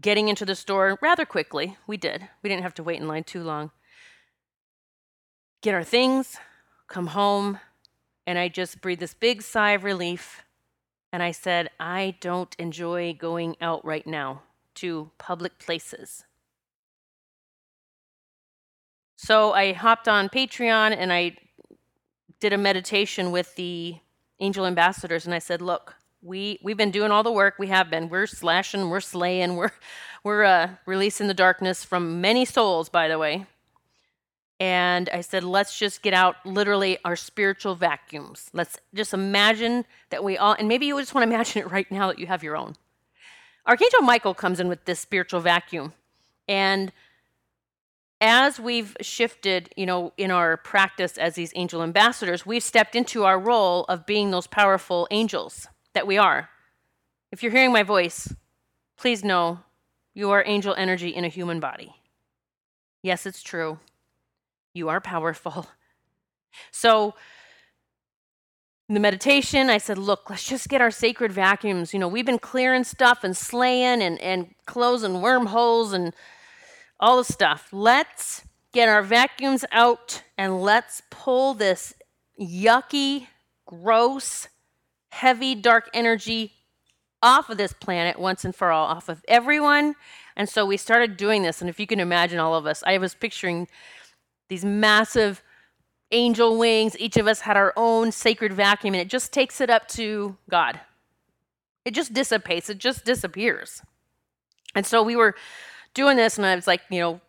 Getting 0.00 0.28
into 0.28 0.44
the 0.44 0.54
store 0.54 0.96
rather 1.02 1.26
quickly. 1.26 1.76
We 1.88 1.96
did. 1.96 2.28
We 2.42 2.48
didn't 2.48 2.62
have 2.62 2.74
to 2.74 2.84
wait 2.84 3.00
in 3.00 3.08
line 3.08 3.24
too 3.24 3.42
long. 3.42 3.72
Get 5.60 5.74
our 5.74 5.84
things, 5.84 6.36
come 6.86 7.08
home, 7.08 7.58
and 8.26 8.38
I 8.38 8.48
just 8.48 8.80
breathed 8.80 9.00
this 9.00 9.14
big 9.14 9.42
sigh 9.42 9.72
of 9.72 9.84
relief. 9.84 10.42
And 11.12 11.22
I 11.22 11.32
said, 11.32 11.70
I 11.80 12.16
don't 12.20 12.54
enjoy 12.58 13.14
going 13.14 13.56
out 13.60 13.84
right 13.84 14.06
now 14.06 14.42
to 14.74 15.10
public 15.18 15.58
places. 15.58 16.24
So 19.16 19.52
I 19.52 19.72
hopped 19.72 20.06
on 20.06 20.28
Patreon 20.28 20.94
and 20.96 21.12
I 21.12 21.36
did 22.38 22.52
a 22.52 22.58
meditation 22.58 23.32
with 23.32 23.56
the 23.56 23.96
angel 24.38 24.64
ambassadors 24.64 25.26
and 25.26 25.34
I 25.34 25.40
said, 25.40 25.60
"Look, 25.60 25.96
we 26.22 26.60
we've 26.62 26.76
been 26.76 26.92
doing 26.92 27.10
all 27.10 27.24
the 27.24 27.32
work. 27.32 27.54
We 27.58 27.66
have 27.66 27.90
been. 27.90 28.08
We're 28.08 28.28
slashing, 28.28 28.90
we're 28.90 29.00
slaying, 29.00 29.56
we're 29.56 29.72
we're 30.22 30.44
uh, 30.44 30.70
releasing 30.86 31.26
the 31.26 31.34
darkness 31.34 31.82
from 31.84 32.20
many 32.20 32.44
souls, 32.44 32.88
by 32.88 33.08
the 33.08 33.18
way." 33.18 33.46
And 34.60 35.08
I 35.10 35.20
said, 35.20 35.44
let's 35.44 35.78
just 35.78 36.02
get 36.02 36.14
out 36.14 36.36
literally 36.44 36.98
our 37.04 37.14
spiritual 37.14 37.76
vacuums. 37.76 38.50
Let's 38.52 38.78
just 38.92 39.14
imagine 39.14 39.84
that 40.10 40.24
we 40.24 40.36
all, 40.36 40.54
and 40.54 40.66
maybe 40.66 40.86
you 40.86 40.98
just 40.98 41.14
want 41.14 41.28
to 41.28 41.34
imagine 41.34 41.62
it 41.62 41.70
right 41.70 41.90
now 41.90 42.08
that 42.08 42.18
you 42.18 42.26
have 42.26 42.42
your 42.42 42.56
own. 42.56 42.74
Archangel 43.66 44.02
Michael 44.02 44.34
comes 44.34 44.60
in 44.60 44.68
with 44.68 44.84
this 44.84 44.98
spiritual 44.98 45.40
vacuum. 45.40 45.92
And 46.48 46.90
as 48.20 48.58
we've 48.58 48.96
shifted, 49.00 49.70
you 49.76 49.86
know, 49.86 50.12
in 50.16 50.30
our 50.30 50.56
practice 50.56 51.18
as 51.18 51.34
these 51.34 51.52
angel 51.54 51.82
ambassadors, 51.82 52.44
we've 52.44 52.62
stepped 52.62 52.96
into 52.96 53.24
our 53.24 53.38
role 53.38 53.84
of 53.84 54.06
being 54.06 54.30
those 54.30 54.46
powerful 54.46 55.06
angels 55.10 55.68
that 55.92 56.06
we 56.06 56.18
are. 56.18 56.48
If 57.30 57.42
you're 57.42 57.52
hearing 57.52 57.72
my 57.72 57.82
voice, 57.82 58.34
please 58.96 59.22
know 59.22 59.60
you 60.14 60.30
are 60.30 60.42
angel 60.46 60.74
energy 60.76 61.10
in 61.10 61.24
a 61.24 61.28
human 61.28 61.60
body. 61.60 61.94
Yes, 63.02 63.26
it's 63.26 63.42
true. 63.42 63.78
You 64.78 64.88
are 64.88 65.00
powerful. 65.00 65.66
So, 66.70 67.14
the 68.88 68.98
meditation, 68.98 69.68
I 69.68 69.78
said, 69.78 69.98
look, 69.98 70.30
let's 70.30 70.48
just 70.48 70.68
get 70.68 70.80
our 70.80 70.90
sacred 70.90 71.30
vacuums. 71.30 71.92
You 71.92 72.00
know, 72.00 72.08
we've 72.08 72.24
been 72.24 72.38
clearing 72.38 72.84
stuff 72.84 73.22
and 73.22 73.36
slaying 73.36 74.00
and, 74.00 74.18
and 74.20 74.54
closing 74.64 75.20
wormholes 75.20 75.92
and 75.92 76.14
all 76.98 77.18
the 77.18 77.24
stuff. 77.24 77.68
Let's 77.70 78.44
get 78.72 78.88
our 78.88 79.02
vacuums 79.02 79.64
out 79.72 80.22
and 80.38 80.62
let's 80.62 81.02
pull 81.10 81.52
this 81.52 81.94
yucky, 82.40 83.26
gross, 83.66 84.48
heavy, 85.10 85.54
dark 85.54 85.90
energy 85.92 86.52
off 87.22 87.50
of 87.50 87.58
this 87.58 87.74
planet 87.74 88.18
once 88.18 88.44
and 88.44 88.54
for 88.54 88.70
all, 88.70 88.86
off 88.86 89.08
of 89.08 89.22
everyone. 89.28 89.96
And 90.34 90.48
so 90.48 90.64
we 90.64 90.76
started 90.76 91.16
doing 91.16 91.42
this. 91.42 91.60
And 91.60 91.68
if 91.68 91.78
you 91.78 91.86
can 91.86 92.00
imagine 92.00 92.38
all 92.38 92.54
of 92.54 92.64
us, 92.64 92.82
I 92.86 92.96
was 92.98 93.14
picturing 93.14 93.68
these 94.48 94.64
massive 94.64 95.42
angel 96.10 96.58
wings. 96.58 96.96
Each 96.98 97.16
of 97.16 97.26
us 97.26 97.40
had 97.40 97.56
our 97.56 97.72
own 97.76 98.12
sacred 98.12 98.52
vacuum, 98.52 98.94
and 98.94 99.00
it 99.00 99.08
just 99.08 99.32
takes 99.32 99.60
it 99.60 99.70
up 99.70 99.88
to 99.88 100.36
God. 100.50 100.80
It 101.84 101.94
just 101.94 102.12
dissipates, 102.12 102.68
it 102.68 102.78
just 102.78 103.04
disappears. 103.04 103.82
And 104.74 104.84
so 104.84 105.02
we 105.02 105.16
were 105.16 105.34
doing 105.94 106.16
this, 106.16 106.36
and 106.36 106.46
I 106.46 106.54
was 106.54 106.66
like, 106.66 106.82
you 106.90 107.00
know, 107.00 107.20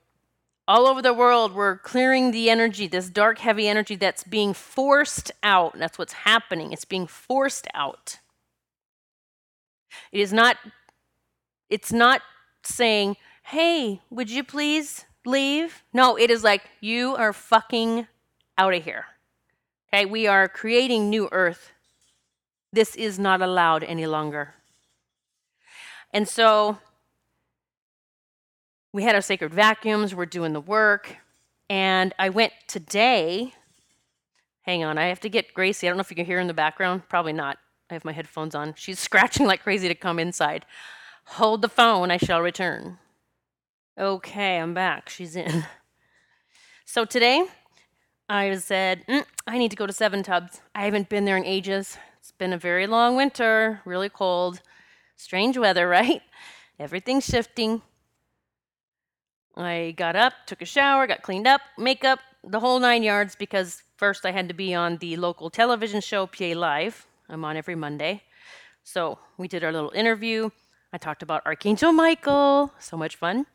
all 0.68 0.86
over 0.86 1.02
the 1.02 1.14
world, 1.14 1.56
we're 1.56 1.78
clearing 1.78 2.30
the 2.30 2.50
energy, 2.50 2.88
this 2.88 3.10
dark, 3.10 3.40
heavy 3.40 3.68
energy 3.68 3.96
that's 3.96 4.24
being 4.24 4.54
forced 4.54 5.32
out. 5.42 5.78
That's 5.80 5.98
what's 5.98 6.14
happening. 6.14 6.72
It's 6.72 6.86
being 6.86 7.08
forced 7.08 7.68
out. 7.74 8.20
It 10.12 10.20
is 10.20 10.32
not, 10.32 10.58
it's 11.72 11.92
not 11.92 12.22
saying, 12.62 13.18
hey, 13.44 14.02
would 14.12 14.30
you 14.30 14.44
please 14.44 15.06
leave? 15.26 15.84
No, 15.94 16.18
it 16.18 16.30
is 16.30 16.44
like, 16.44 16.64
you 16.82 17.16
are 17.16 17.34
fucking 17.34 18.08
out 18.58 18.74
of 18.74 18.84
here. 18.84 19.06
Okay, 19.92 20.06
we 20.06 20.28
are 20.28 20.48
creating 20.48 21.10
new 21.10 21.30
earth. 21.32 21.72
This 22.72 22.96
is 22.96 23.18
not 23.18 23.42
allowed 23.42 23.84
any 23.84 24.06
longer. 24.06 24.54
And 26.14 26.28
so 26.28 26.78
we 28.94 29.04
had 29.04 29.16
our 29.16 29.22
sacred 29.22 29.54
vacuums, 29.54 30.14
we're 30.14 30.26
doing 30.26 30.54
the 30.54 30.62
work. 30.62 31.18
And 31.70 32.14
I 32.18 32.30
went 32.30 32.54
today. 32.68 33.54
Hang 34.64 34.84
on, 34.84 34.98
I 34.98 35.08
have 35.08 35.20
to 35.22 35.30
get 35.30 35.54
Gracie. 35.54 35.88
I 35.88 35.90
don't 35.90 35.98
know 35.98 36.02
if 36.02 36.10
you 36.10 36.16
can 36.16 36.26
hear 36.26 36.40
in 36.40 36.48
the 36.48 36.54
background. 36.54 37.04
Probably 37.10 37.34
not. 37.34 37.58
I 37.90 37.94
have 37.94 38.06
my 38.06 38.12
headphones 38.12 38.56
on. 38.56 38.74
She's 38.76 39.00
scratching 39.10 39.46
like 39.48 39.64
crazy 39.64 39.88
to 39.88 39.96
come 39.96 40.20
inside. 40.20 40.66
Hold 41.26 41.62
the 41.62 41.70
phone, 41.70 42.10
I 42.10 42.18
shall 42.18 42.42
return. 42.42 42.98
Okay, 44.00 44.58
I'm 44.58 44.74
back. 44.74 45.10
She's 45.10 45.36
in. 45.36 45.65
So 46.86 47.06
today, 47.06 47.46
I 48.27 48.56
said, 48.56 49.06
mm, 49.08 49.24
I 49.46 49.60
need 49.60 49.70
to 49.70 49.77
go 49.77 49.86
to 49.86 49.94
Seven 49.94 50.24
Tubs. 50.24 50.60
I 50.74 50.86
haven't 50.86 51.08
been 51.08 51.25
there 51.25 51.38
in 51.38 51.46
ages. 51.46 52.00
It's 52.20 52.32
been 52.32 52.51
a 52.51 52.58
very 52.58 52.88
long 52.88 53.15
winter, 53.15 53.82
really 53.86 54.10
cold, 54.10 54.62
strange 55.15 55.56
weather, 55.56 55.88
right? 56.00 56.24
Everything's 56.79 57.25
shifting. 57.25 57.84
I 59.56 59.94
got 59.96 60.15
up, 60.15 60.34
took 60.48 60.63
a 60.63 60.65
shower, 60.65 61.06
got 61.06 61.22
cleaned 61.22 61.46
up, 61.46 61.62
makeup, 61.77 62.22
the 62.44 62.60
whole 62.60 62.79
nine 62.79 63.03
yards 63.03 63.36
because 63.36 63.84
first 63.98 64.25
I 64.25 64.32
had 64.32 64.48
to 64.48 64.56
be 64.56 64.74
on 64.74 64.98
the 64.98 65.15
local 65.18 65.51
television 65.51 66.01
show, 66.01 66.25
PA 66.25 66.53
Live. 66.56 67.06
I'm 67.29 67.46
on 67.46 67.56
every 67.56 67.75
Monday. 67.75 68.24
So 68.84 69.20
we 69.38 69.48
did 69.48 69.63
our 69.63 69.72
little 69.72 69.91
interview. 69.94 70.50
I 70.91 70.98
talked 70.98 71.22
about 71.22 71.44
Archangel 71.46 71.91
Michael. 71.91 72.74
So 72.79 72.98
much 72.98 73.15
fun. 73.15 73.46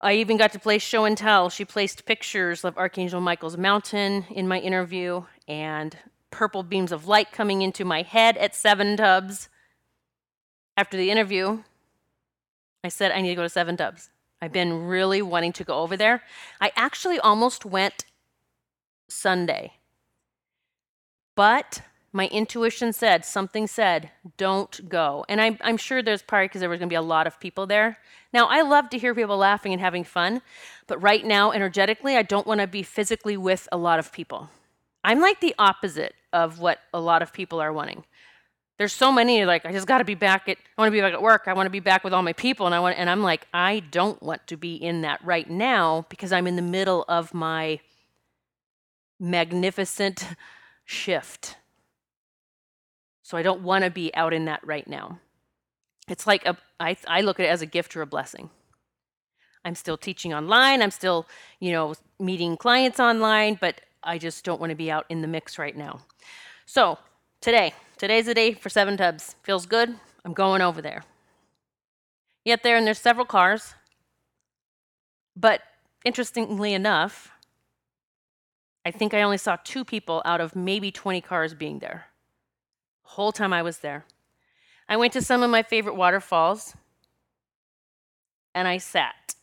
I 0.00 0.14
even 0.14 0.36
got 0.36 0.52
to 0.52 0.60
play 0.60 0.78
show 0.78 1.04
and 1.04 1.18
tell. 1.18 1.50
She 1.50 1.64
placed 1.64 2.04
pictures 2.04 2.64
of 2.64 2.78
Archangel 2.78 3.20
Michael's 3.20 3.56
mountain 3.56 4.26
in 4.30 4.46
my 4.46 4.60
interview 4.60 5.24
and 5.48 5.96
purple 6.30 6.62
beams 6.62 6.92
of 6.92 7.08
light 7.08 7.32
coming 7.32 7.62
into 7.62 7.84
my 7.84 8.02
head 8.02 8.36
at 8.36 8.54
Seven 8.54 8.96
Tubs. 8.96 9.48
After 10.76 10.96
the 10.96 11.10
interview, 11.10 11.64
I 12.84 12.88
said, 12.88 13.10
I 13.10 13.20
need 13.20 13.30
to 13.30 13.34
go 13.34 13.42
to 13.42 13.48
Seven 13.48 13.76
Tubs. 13.76 14.10
I've 14.40 14.52
been 14.52 14.86
really 14.86 15.20
wanting 15.20 15.52
to 15.54 15.64
go 15.64 15.80
over 15.80 15.96
there. 15.96 16.22
I 16.60 16.70
actually 16.76 17.18
almost 17.18 17.64
went 17.64 18.04
Sunday, 19.08 19.72
but 21.34 21.82
my 22.18 22.26
intuition 22.26 22.92
said, 22.92 23.24
something 23.24 23.68
said, 23.68 24.10
don't 24.36 24.88
go. 24.88 25.24
And 25.28 25.40
I'm, 25.40 25.56
I'm 25.60 25.76
sure 25.76 26.02
there's 26.02 26.20
probably 26.20 26.48
because 26.48 26.60
there 26.60 26.68
was 26.68 26.80
going 26.80 26.88
to 26.88 26.92
be 26.92 26.96
a 26.96 27.00
lot 27.00 27.28
of 27.28 27.38
people 27.38 27.64
there. 27.64 27.96
Now, 28.32 28.48
I 28.48 28.62
love 28.62 28.90
to 28.90 28.98
hear 28.98 29.14
people 29.14 29.36
laughing 29.36 29.72
and 29.72 29.80
having 29.80 30.02
fun, 30.02 30.42
but 30.88 31.00
right 31.00 31.24
now, 31.24 31.52
energetically, 31.52 32.16
I 32.16 32.22
don't 32.22 32.44
want 32.44 32.60
to 32.60 32.66
be 32.66 32.82
physically 32.82 33.36
with 33.36 33.68
a 33.70 33.76
lot 33.76 34.00
of 34.00 34.12
people. 34.12 34.50
I'm 35.04 35.20
like 35.20 35.40
the 35.40 35.54
opposite 35.60 36.16
of 36.32 36.58
what 36.58 36.80
a 36.92 37.00
lot 37.00 37.22
of 37.22 37.32
people 37.32 37.60
are 37.60 37.72
wanting. 37.72 38.02
There's 38.78 38.92
so 38.92 39.12
many 39.12 39.44
like 39.44 39.64
I 39.64 39.72
just 39.72 39.86
got 39.86 39.98
to 39.98 40.04
be 40.04 40.14
back 40.14 40.48
at 40.48 40.56
I 40.76 40.82
want 40.82 40.88
to 40.88 40.92
be 40.92 41.00
back 41.00 41.12
at 41.12 41.22
work. 41.22 41.44
I 41.46 41.52
want 41.52 41.66
to 41.66 41.70
be 41.70 41.80
back 41.80 42.04
with 42.04 42.12
all 42.12 42.22
my 42.22 42.32
people 42.32 42.66
and 42.66 42.74
I 42.74 42.78
want 42.78 42.96
and 42.96 43.10
I'm 43.10 43.22
like 43.24 43.48
I 43.52 43.80
don't 43.90 44.22
want 44.22 44.46
to 44.48 44.56
be 44.56 44.76
in 44.76 45.00
that 45.00 45.24
right 45.24 45.50
now 45.50 46.06
because 46.08 46.32
I'm 46.32 46.46
in 46.46 46.54
the 46.54 46.62
middle 46.62 47.04
of 47.08 47.34
my 47.34 47.80
magnificent 49.18 50.28
shift. 50.84 51.56
So 53.28 53.36
I 53.36 53.42
don't 53.42 53.60
want 53.60 53.84
to 53.84 53.90
be 53.90 54.10
out 54.14 54.32
in 54.32 54.46
that 54.46 54.66
right 54.66 54.88
now. 54.88 55.18
It's 56.08 56.26
like 56.26 56.46
a, 56.46 56.56
I, 56.80 56.96
I 57.06 57.20
look 57.20 57.38
at 57.38 57.44
it 57.44 57.50
as 57.50 57.60
a 57.60 57.66
gift 57.66 57.94
or 57.94 58.00
a 58.00 58.06
blessing. 58.06 58.48
I'm 59.66 59.74
still 59.74 59.98
teaching 59.98 60.32
online. 60.32 60.80
I'm 60.80 60.90
still, 60.90 61.26
you 61.60 61.70
know, 61.70 61.92
meeting 62.18 62.56
clients 62.56 62.98
online, 62.98 63.58
but 63.60 63.82
I 64.02 64.16
just 64.16 64.46
don't 64.46 64.58
want 64.58 64.70
to 64.70 64.76
be 64.76 64.90
out 64.90 65.04
in 65.10 65.20
the 65.20 65.28
mix 65.28 65.58
right 65.58 65.76
now. 65.76 65.98
So 66.64 66.96
today, 67.42 67.74
today's 67.98 68.24
the 68.24 68.32
day 68.32 68.54
for 68.54 68.70
Seven 68.70 68.96
Tubs. 68.96 69.36
Feels 69.42 69.66
good. 69.66 69.94
I'm 70.24 70.32
going 70.32 70.62
over 70.62 70.80
there. 70.80 71.04
Get 72.46 72.62
there, 72.62 72.78
and 72.78 72.86
there's 72.86 72.96
several 72.98 73.26
cars. 73.26 73.74
But 75.36 75.60
interestingly 76.02 76.72
enough, 76.72 77.30
I 78.86 78.90
think 78.90 79.12
I 79.12 79.20
only 79.20 79.36
saw 79.36 79.58
two 79.64 79.84
people 79.84 80.22
out 80.24 80.40
of 80.40 80.56
maybe 80.56 80.90
20 80.90 81.20
cars 81.20 81.52
being 81.52 81.80
there 81.80 82.06
whole 83.08 83.32
time 83.32 83.54
I 83.54 83.62
was 83.62 83.78
there. 83.78 84.04
I 84.86 84.96
went 84.96 85.14
to 85.14 85.22
some 85.22 85.42
of 85.42 85.50
my 85.50 85.62
favorite 85.62 85.96
waterfalls 85.96 86.74
and 88.54 88.68
I 88.68 88.76
sat 88.78 89.34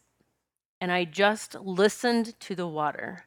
and 0.79 0.91
I 0.91 1.03
just 1.03 1.55
listened 1.55 2.39
to 2.41 2.53
the 2.53 2.67
water. 2.67 3.25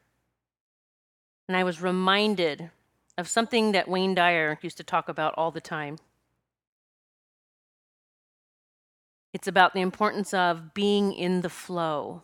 And 1.47 1.57
I 1.57 1.63
was 1.65 1.81
reminded 1.81 2.71
of 3.17 3.27
something 3.27 3.73
that 3.73 3.89
Wayne 3.89 4.15
Dyer 4.15 4.57
used 4.61 4.77
to 4.77 4.83
talk 4.83 5.09
about 5.09 5.33
all 5.35 5.51
the 5.51 5.59
time. 5.59 5.97
It's 9.33 9.47
about 9.47 9.73
the 9.73 9.81
importance 9.81 10.33
of 10.33 10.73
being 10.73 11.11
in 11.11 11.41
the 11.41 11.49
flow. 11.49 12.23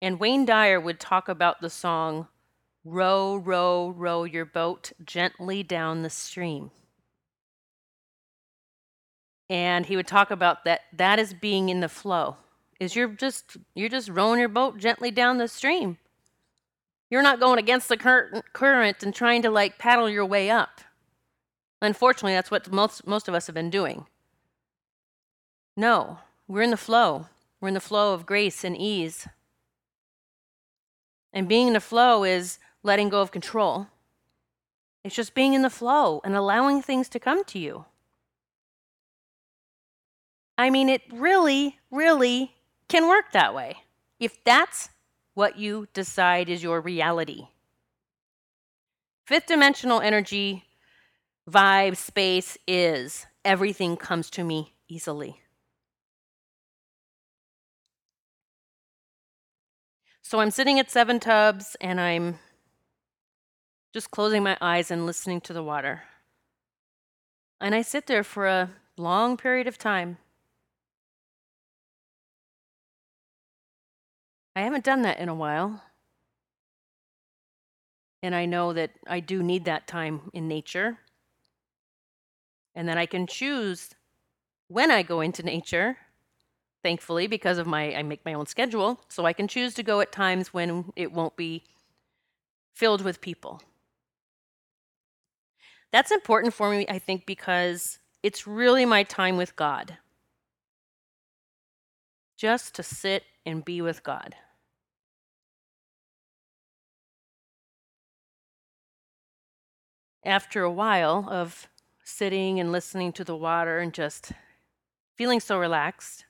And 0.00 0.20
Wayne 0.20 0.44
Dyer 0.44 0.80
would 0.80 1.00
talk 1.00 1.28
about 1.28 1.60
the 1.60 1.70
song 1.70 2.28
Row, 2.84 3.36
row, 3.36 3.90
row 3.90 4.24
your 4.24 4.46
boat 4.46 4.92
gently 5.04 5.62
down 5.62 6.02
the 6.02 6.10
stream. 6.10 6.70
And 9.50 9.86
he 9.86 9.96
would 9.96 10.06
talk 10.06 10.30
about 10.30 10.64
that 10.64 10.82
that 10.92 11.18
is 11.18 11.34
being 11.34 11.68
in 11.68 11.80
the 11.80 11.88
flow. 11.88 12.36
Is 12.78 12.96
you're 12.96 13.08
just 13.08 13.58
you're 13.74 13.88
just 13.88 14.08
rowing 14.08 14.38
your 14.40 14.48
boat 14.48 14.78
gently 14.78 15.10
down 15.10 15.38
the 15.38 15.48
stream. 15.48 15.98
You're 17.10 17.22
not 17.22 17.40
going 17.40 17.58
against 17.58 17.88
the 17.88 17.96
current 18.52 19.02
and 19.02 19.14
trying 19.14 19.42
to 19.42 19.50
like 19.50 19.78
paddle 19.78 20.08
your 20.08 20.24
way 20.24 20.48
up. 20.48 20.80
Unfortunately, 21.82 22.32
that's 22.32 22.50
what 22.50 22.70
most 22.72 23.06
most 23.06 23.28
of 23.28 23.34
us 23.34 23.46
have 23.48 23.54
been 23.54 23.70
doing. 23.70 24.06
No, 25.76 26.20
we're 26.46 26.62
in 26.62 26.70
the 26.70 26.76
flow. 26.76 27.26
We're 27.60 27.68
in 27.68 27.74
the 27.74 27.80
flow 27.80 28.14
of 28.14 28.26
grace 28.26 28.64
and 28.64 28.76
ease. 28.76 29.26
And 31.32 31.48
being 31.48 31.68
in 31.68 31.72
the 31.74 31.80
flow 31.80 32.24
is 32.24 32.58
letting 32.82 33.08
go 33.08 33.20
of 33.20 33.30
control. 33.30 33.88
It's 35.04 35.14
just 35.16 35.34
being 35.34 35.54
in 35.54 35.62
the 35.62 35.70
flow 35.70 36.20
and 36.24 36.34
allowing 36.34 36.82
things 36.82 37.08
to 37.10 37.18
come 37.18 37.44
to 37.44 37.58
you. 37.58 37.86
I 40.58 40.68
mean, 40.68 40.88
it 40.88 41.02
really, 41.10 41.78
really 41.90 42.52
can 42.88 43.08
work 43.08 43.32
that 43.32 43.54
way 43.54 43.76
if 44.18 44.42
that's 44.44 44.90
what 45.34 45.58
you 45.58 45.88
decide 45.94 46.50
is 46.50 46.62
your 46.62 46.80
reality. 46.80 47.46
Fifth 49.26 49.46
dimensional 49.46 50.00
energy, 50.00 50.64
vibe, 51.48 51.96
space 51.96 52.58
is 52.66 53.26
everything 53.44 53.96
comes 53.96 54.28
to 54.30 54.44
me 54.44 54.74
easily. 54.88 55.40
So 60.20 60.40
I'm 60.40 60.50
sitting 60.50 60.78
at 60.78 60.90
Seven 60.90 61.18
Tubs 61.18 61.76
and 61.80 62.00
I'm 62.00 62.38
just 63.92 64.10
closing 64.10 64.42
my 64.42 64.56
eyes 64.60 64.90
and 64.90 65.06
listening 65.06 65.40
to 65.42 65.52
the 65.52 65.62
water. 65.62 66.02
And 67.60 67.74
I 67.74 67.82
sit 67.82 68.06
there 68.06 68.24
for 68.24 68.46
a 68.46 68.70
long 68.96 69.36
period 69.36 69.66
of 69.66 69.78
time. 69.78 70.18
I 74.54 74.62
haven't 74.62 74.84
done 74.84 75.02
that 75.02 75.18
in 75.18 75.28
a 75.28 75.34
while. 75.34 75.82
And 78.22 78.34
I 78.34 78.46
know 78.46 78.72
that 78.72 78.90
I 79.06 79.20
do 79.20 79.42
need 79.42 79.64
that 79.64 79.86
time 79.86 80.30
in 80.32 80.46
nature. 80.46 80.98
And 82.74 82.88
then 82.88 82.98
I 82.98 83.06
can 83.06 83.26
choose 83.26 83.90
when 84.68 84.90
I 84.90 85.02
go 85.02 85.20
into 85.20 85.42
nature, 85.42 85.96
thankfully, 86.82 87.26
because 87.26 87.58
of 87.58 87.66
my 87.66 87.94
I 87.94 88.02
make 88.02 88.24
my 88.24 88.34
own 88.34 88.46
schedule, 88.46 89.00
so 89.08 89.24
I 89.24 89.32
can 89.32 89.48
choose 89.48 89.74
to 89.74 89.82
go 89.82 90.00
at 90.00 90.12
times 90.12 90.54
when 90.54 90.92
it 90.94 91.12
won't 91.12 91.36
be 91.36 91.64
filled 92.74 93.02
with 93.02 93.20
people. 93.20 93.60
That's 95.92 96.12
important 96.12 96.54
for 96.54 96.70
me, 96.70 96.86
I 96.88 96.98
think, 96.98 97.26
because 97.26 97.98
it's 98.22 98.46
really 98.46 98.84
my 98.84 99.02
time 99.02 99.36
with 99.36 99.56
God. 99.56 99.96
Just 102.36 102.74
to 102.76 102.82
sit 102.82 103.24
and 103.44 103.64
be 103.64 103.82
with 103.82 104.02
God. 104.02 104.34
After 110.24 110.62
a 110.62 110.70
while 110.70 111.26
of 111.28 111.66
sitting 112.04 112.60
and 112.60 112.70
listening 112.70 113.12
to 113.14 113.24
the 113.24 113.36
water 113.36 113.78
and 113.78 113.92
just 113.92 114.32
feeling 115.16 115.40
so 115.40 115.58
relaxed, 115.58 116.24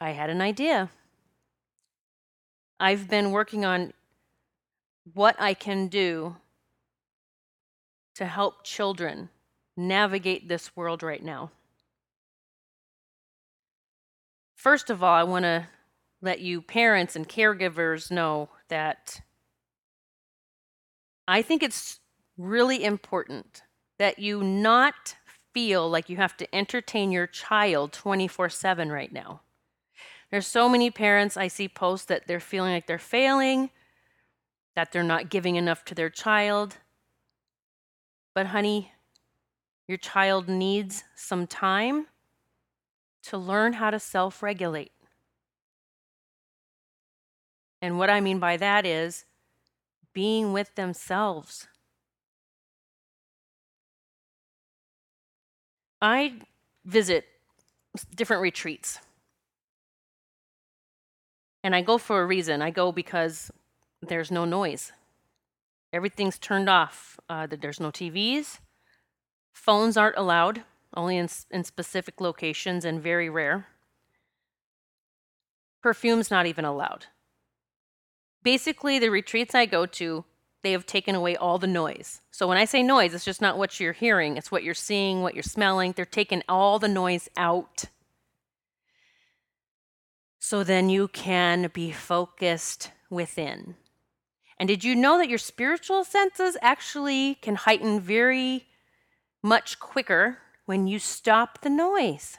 I 0.00 0.10
had 0.10 0.30
an 0.30 0.40
idea. 0.40 0.90
I've 2.78 3.08
been 3.08 3.32
working 3.32 3.64
on 3.64 3.92
what 5.14 5.34
I 5.40 5.54
can 5.54 5.88
do 5.88 6.36
to 8.18 8.26
help 8.26 8.64
children 8.64 9.28
navigate 9.76 10.48
this 10.48 10.76
world 10.76 11.04
right 11.04 11.22
now. 11.22 11.52
First 14.56 14.90
of 14.90 15.04
all, 15.04 15.14
I 15.14 15.22
want 15.22 15.44
to 15.44 15.68
let 16.20 16.40
you 16.40 16.60
parents 16.60 17.14
and 17.14 17.28
caregivers 17.28 18.10
know 18.10 18.48
that 18.70 19.20
I 21.28 21.42
think 21.42 21.62
it's 21.62 22.00
really 22.36 22.82
important 22.82 23.62
that 24.00 24.18
you 24.18 24.42
not 24.42 25.14
feel 25.54 25.88
like 25.88 26.08
you 26.08 26.16
have 26.16 26.36
to 26.38 26.54
entertain 26.54 27.12
your 27.12 27.28
child 27.28 27.92
24 27.92 28.48
7 28.48 28.90
right 28.90 29.12
now. 29.12 29.42
There's 30.32 30.48
so 30.48 30.68
many 30.68 30.90
parents 30.90 31.36
I 31.36 31.46
see 31.46 31.68
post 31.68 32.08
that 32.08 32.26
they're 32.26 32.40
feeling 32.40 32.72
like 32.72 32.88
they're 32.88 32.98
failing, 32.98 33.70
that 34.74 34.90
they're 34.90 35.04
not 35.04 35.30
giving 35.30 35.54
enough 35.54 35.84
to 35.84 35.94
their 35.94 36.10
child. 36.10 36.78
But, 38.38 38.46
honey, 38.46 38.92
your 39.88 39.98
child 39.98 40.48
needs 40.48 41.02
some 41.16 41.48
time 41.48 42.06
to 43.24 43.36
learn 43.36 43.72
how 43.72 43.90
to 43.90 43.98
self 43.98 44.44
regulate. 44.44 44.92
And 47.82 47.98
what 47.98 48.10
I 48.10 48.20
mean 48.20 48.38
by 48.38 48.56
that 48.56 48.86
is 48.86 49.24
being 50.12 50.52
with 50.52 50.72
themselves. 50.76 51.66
I 56.00 56.34
visit 56.84 57.24
different 58.14 58.42
retreats. 58.42 59.00
And 61.64 61.74
I 61.74 61.82
go 61.82 61.98
for 61.98 62.22
a 62.22 62.26
reason. 62.26 62.62
I 62.62 62.70
go 62.70 62.92
because 62.92 63.50
there's 64.00 64.30
no 64.30 64.44
noise. 64.44 64.92
Everything's 65.92 66.38
turned 66.38 66.68
off. 66.68 67.18
Uh, 67.28 67.46
there's 67.46 67.80
no 67.80 67.90
TVs. 67.90 68.60
Phones 69.52 69.96
aren't 69.96 70.16
allowed, 70.16 70.62
only 70.94 71.16
in, 71.16 71.28
in 71.50 71.64
specific 71.64 72.20
locations 72.20 72.84
and 72.84 73.02
very 73.02 73.28
rare. 73.28 73.68
Perfume's 75.82 76.30
not 76.30 76.46
even 76.46 76.64
allowed. 76.64 77.06
Basically, 78.42 78.98
the 78.98 79.10
retreats 79.10 79.54
I 79.54 79.66
go 79.66 79.86
to, 79.86 80.24
they 80.62 80.72
have 80.72 80.86
taken 80.86 81.14
away 81.14 81.36
all 81.36 81.58
the 81.58 81.66
noise. 81.66 82.20
So 82.30 82.46
when 82.46 82.58
I 82.58 82.64
say 82.64 82.82
noise, 82.82 83.14
it's 83.14 83.24
just 83.24 83.40
not 83.40 83.58
what 83.58 83.78
you're 83.80 83.92
hearing, 83.92 84.36
it's 84.36 84.52
what 84.52 84.62
you're 84.64 84.74
seeing, 84.74 85.22
what 85.22 85.34
you're 85.34 85.42
smelling. 85.42 85.92
They're 85.92 86.04
taking 86.04 86.42
all 86.48 86.78
the 86.78 86.88
noise 86.88 87.28
out 87.36 87.86
so 90.38 90.64
then 90.64 90.88
you 90.88 91.08
can 91.08 91.70
be 91.74 91.90
focused 91.90 92.90
within. 93.10 93.74
And 94.58 94.68
did 94.68 94.82
you 94.82 94.96
know 94.96 95.18
that 95.18 95.28
your 95.28 95.38
spiritual 95.38 96.04
senses 96.04 96.56
actually 96.60 97.36
can 97.36 97.54
heighten 97.54 98.00
very 98.00 98.66
much 99.42 99.78
quicker 99.78 100.38
when 100.66 100.86
you 100.86 100.98
stop 100.98 101.60
the 101.60 101.70
noise? 101.70 102.38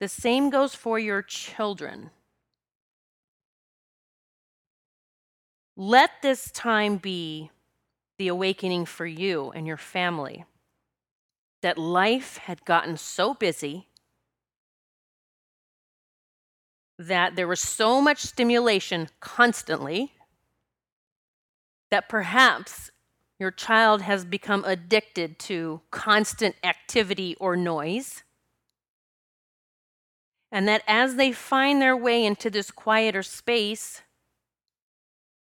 The 0.00 0.08
same 0.08 0.50
goes 0.50 0.74
for 0.74 0.98
your 0.98 1.22
children. 1.22 2.10
Let 5.76 6.10
this 6.22 6.50
time 6.50 6.96
be 6.96 7.50
the 8.18 8.28
awakening 8.28 8.84
for 8.86 9.06
you 9.06 9.50
and 9.54 9.66
your 9.66 9.76
family 9.76 10.44
that 11.62 11.78
life 11.78 12.38
had 12.38 12.64
gotten 12.64 12.96
so 12.96 13.34
busy 13.34 13.89
that 17.00 17.34
there 17.34 17.48
was 17.48 17.60
so 17.60 18.02
much 18.02 18.18
stimulation 18.18 19.08
constantly 19.20 20.12
that 21.90 22.10
perhaps 22.10 22.90
your 23.38 23.50
child 23.50 24.02
has 24.02 24.26
become 24.26 24.62
addicted 24.66 25.38
to 25.38 25.80
constant 25.90 26.54
activity 26.62 27.34
or 27.40 27.56
noise. 27.56 28.22
And 30.52 30.68
that 30.68 30.82
as 30.86 31.16
they 31.16 31.32
find 31.32 31.80
their 31.80 31.96
way 31.96 32.22
into 32.22 32.50
this 32.50 32.70
quieter 32.70 33.22
space, 33.22 34.02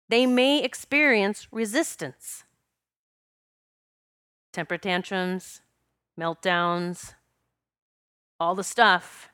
they 0.08 0.24
may 0.24 0.62
experience 0.64 1.46
resistance. 1.52 2.44
Temper 4.54 4.78
tantrums, 4.78 5.60
meltdowns, 6.18 7.12
all 8.40 8.54
the 8.54 8.64
stuff 8.64 9.28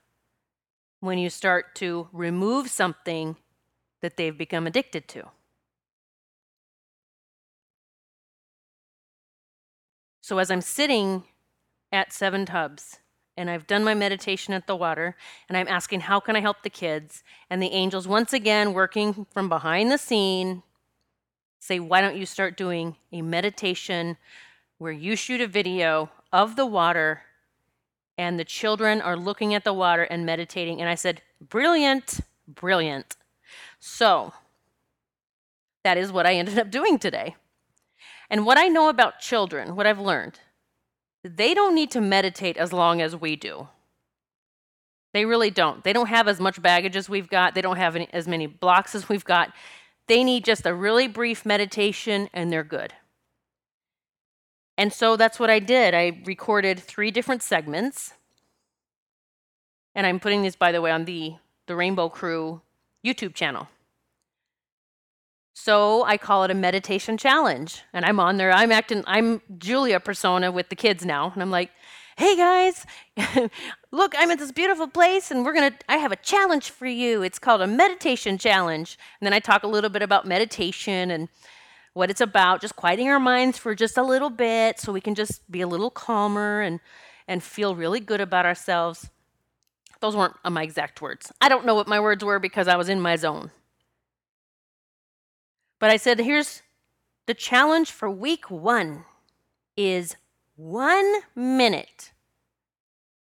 when 1.00 1.18
you 1.18 1.30
start 1.30 1.74
to 1.76 2.08
remove 2.12 2.68
something 2.68 3.36
that 4.02 4.16
they've 4.16 4.36
become 4.36 4.66
addicted 4.66 5.08
to. 5.08 5.24
So, 10.20 10.38
as 10.38 10.50
I'm 10.50 10.60
sitting 10.60 11.24
at 11.90 12.12
Seven 12.12 12.46
Tubs 12.46 13.00
and 13.36 13.50
I've 13.50 13.66
done 13.66 13.82
my 13.82 13.94
meditation 13.94 14.54
at 14.54 14.66
the 14.66 14.76
water 14.76 15.16
and 15.48 15.56
I'm 15.56 15.66
asking, 15.66 16.00
How 16.00 16.20
can 16.20 16.36
I 16.36 16.40
help 16.40 16.62
the 16.62 16.70
kids? 16.70 17.24
And 17.48 17.62
the 17.62 17.72
angels, 17.72 18.06
once 18.06 18.32
again, 18.32 18.72
working 18.72 19.26
from 19.32 19.48
behind 19.48 19.90
the 19.90 19.98
scene, 19.98 20.62
say, 21.58 21.80
Why 21.80 22.00
don't 22.00 22.16
you 22.16 22.26
start 22.26 22.56
doing 22.56 22.96
a 23.12 23.22
meditation 23.22 24.18
where 24.78 24.92
you 24.92 25.16
shoot 25.16 25.40
a 25.40 25.46
video 25.46 26.10
of 26.32 26.56
the 26.56 26.66
water 26.66 27.22
and 28.20 28.38
the 28.38 28.44
children 28.44 29.00
are 29.00 29.16
looking 29.16 29.54
at 29.54 29.64
the 29.64 29.72
water 29.72 30.02
and 30.02 30.26
meditating. 30.26 30.78
And 30.78 30.90
I 30.90 30.94
said, 30.94 31.22
Brilliant, 31.40 32.20
brilliant. 32.46 33.16
So 33.78 34.34
that 35.84 35.96
is 35.96 36.12
what 36.12 36.26
I 36.26 36.34
ended 36.34 36.58
up 36.58 36.70
doing 36.70 36.98
today. 36.98 37.36
And 38.28 38.44
what 38.44 38.58
I 38.58 38.68
know 38.68 38.90
about 38.90 39.20
children, 39.20 39.74
what 39.74 39.86
I've 39.86 39.98
learned, 39.98 40.38
they 41.24 41.54
don't 41.54 41.74
need 41.74 41.90
to 41.92 42.00
meditate 42.02 42.58
as 42.58 42.74
long 42.74 43.00
as 43.00 43.16
we 43.16 43.36
do. 43.36 43.68
They 45.14 45.24
really 45.24 45.50
don't. 45.50 45.82
They 45.82 45.94
don't 45.94 46.08
have 46.08 46.28
as 46.28 46.40
much 46.40 46.60
baggage 46.60 46.96
as 46.96 47.08
we've 47.08 47.30
got, 47.30 47.54
they 47.54 47.62
don't 47.62 47.78
have 47.78 47.96
any, 47.96 48.08
as 48.12 48.28
many 48.28 48.46
blocks 48.46 48.94
as 48.94 49.08
we've 49.08 49.24
got. 49.24 49.50
They 50.08 50.24
need 50.24 50.44
just 50.44 50.66
a 50.66 50.74
really 50.74 51.08
brief 51.08 51.46
meditation 51.46 52.28
and 52.34 52.52
they're 52.52 52.64
good. 52.64 52.92
And 54.80 54.94
so 54.94 55.16
that's 55.16 55.38
what 55.38 55.50
I 55.50 55.58
did. 55.58 55.92
I 55.92 56.22
recorded 56.24 56.80
three 56.80 57.10
different 57.10 57.42
segments. 57.42 58.14
And 59.94 60.06
I'm 60.06 60.18
putting 60.18 60.40
these, 60.40 60.56
by 60.56 60.72
the 60.72 60.80
way, 60.80 60.90
on 60.90 61.04
the, 61.04 61.34
the 61.66 61.76
Rainbow 61.76 62.08
Crew 62.08 62.62
YouTube 63.04 63.34
channel. 63.34 63.68
So 65.52 66.02
I 66.04 66.16
call 66.16 66.44
it 66.44 66.50
a 66.50 66.54
meditation 66.54 67.18
challenge. 67.18 67.82
And 67.92 68.06
I'm 68.06 68.18
on 68.18 68.38
there. 68.38 68.50
I'm 68.52 68.72
acting, 68.72 69.04
I'm 69.06 69.42
Julia 69.58 70.00
persona 70.00 70.50
with 70.50 70.70
the 70.70 70.76
kids 70.76 71.04
now. 71.04 71.30
And 71.30 71.42
I'm 71.42 71.50
like, 71.50 71.70
hey 72.16 72.34
guys, 72.34 72.86
look, 73.90 74.14
I'm 74.16 74.30
at 74.30 74.38
this 74.38 74.50
beautiful 74.50 74.88
place 74.88 75.30
and 75.30 75.44
we're 75.44 75.52
going 75.52 75.72
to, 75.72 75.76
I 75.90 75.98
have 75.98 76.10
a 76.12 76.16
challenge 76.16 76.70
for 76.70 76.86
you. 76.86 77.20
It's 77.22 77.38
called 77.38 77.60
a 77.60 77.66
meditation 77.66 78.38
challenge. 78.38 78.98
And 79.20 79.26
then 79.26 79.34
I 79.34 79.40
talk 79.40 79.62
a 79.62 79.68
little 79.68 79.90
bit 79.90 80.00
about 80.00 80.26
meditation 80.26 81.10
and 81.10 81.28
what 81.92 82.10
it's 82.10 82.20
about, 82.20 82.60
just 82.60 82.76
quieting 82.76 83.08
our 83.08 83.20
minds 83.20 83.58
for 83.58 83.74
just 83.74 83.96
a 83.96 84.02
little 84.02 84.30
bit 84.30 84.78
so 84.78 84.92
we 84.92 85.00
can 85.00 85.14
just 85.14 85.50
be 85.50 85.60
a 85.60 85.66
little 85.66 85.90
calmer 85.90 86.60
and, 86.60 86.80
and 87.26 87.42
feel 87.42 87.74
really 87.74 88.00
good 88.00 88.20
about 88.20 88.46
ourselves. 88.46 89.10
Those 90.00 90.16
weren't 90.16 90.36
uh, 90.44 90.50
my 90.50 90.62
exact 90.62 91.02
words. 91.02 91.32
I 91.40 91.48
don't 91.48 91.66
know 91.66 91.74
what 91.74 91.88
my 91.88 92.00
words 92.00 92.24
were 92.24 92.38
because 92.38 92.68
I 92.68 92.76
was 92.76 92.88
in 92.88 93.00
my 93.00 93.16
zone. 93.16 93.50
But 95.78 95.90
I 95.90 95.96
said, 95.96 96.20
here's 96.20 96.62
the 97.26 97.34
challenge 97.34 97.90
for 97.90 98.10
week 98.10 98.50
one 98.50 99.04
is 99.76 100.16
one 100.56 101.20
minute. 101.34 102.12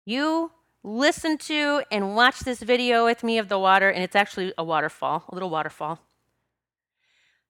You 0.05 0.53
listen 0.83 1.39
to 1.39 1.83
and 1.91 2.17
watch 2.17 2.41
this 2.41 2.61
video 2.61 3.05
with 3.05 3.23
me 3.23 3.39
of 3.39 3.49
the 3.49 3.59
water, 3.59 3.91
and 3.91 4.03
it's 4.03 4.17
actually 4.17 4.53
a 4.59 4.65
waterfall, 4.65 5.25
a 5.29 5.35
little 5.35 5.51
waterfall. 5.51 6.01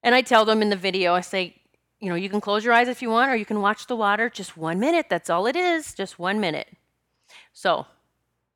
And 0.03 0.15
I 0.15 0.21
tell 0.21 0.45
them 0.45 0.61
in 0.61 0.69
the 0.69 0.75
video, 0.75 1.13
I 1.13 1.21
say, 1.21 1.55
you 1.99 2.09
know, 2.09 2.15
you 2.15 2.29
can 2.29 2.39
close 2.39 2.63
your 2.63 2.73
eyes 2.73 2.87
if 2.87 3.01
you 3.01 3.09
want, 3.09 3.29
or 3.29 3.35
you 3.35 3.45
can 3.45 3.61
watch 3.61 3.87
the 3.87 3.95
water 3.95 4.29
just 4.29 4.55
one 4.55 4.79
minute. 4.79 5.07
That's 5.09 5.29
all 5.29 5.45
it 5.47 5.55
is, 5.55 5.93
just 5.93 6.17
one 6.17 6.39
minute. 6.39 6.69
So 7.51 7.85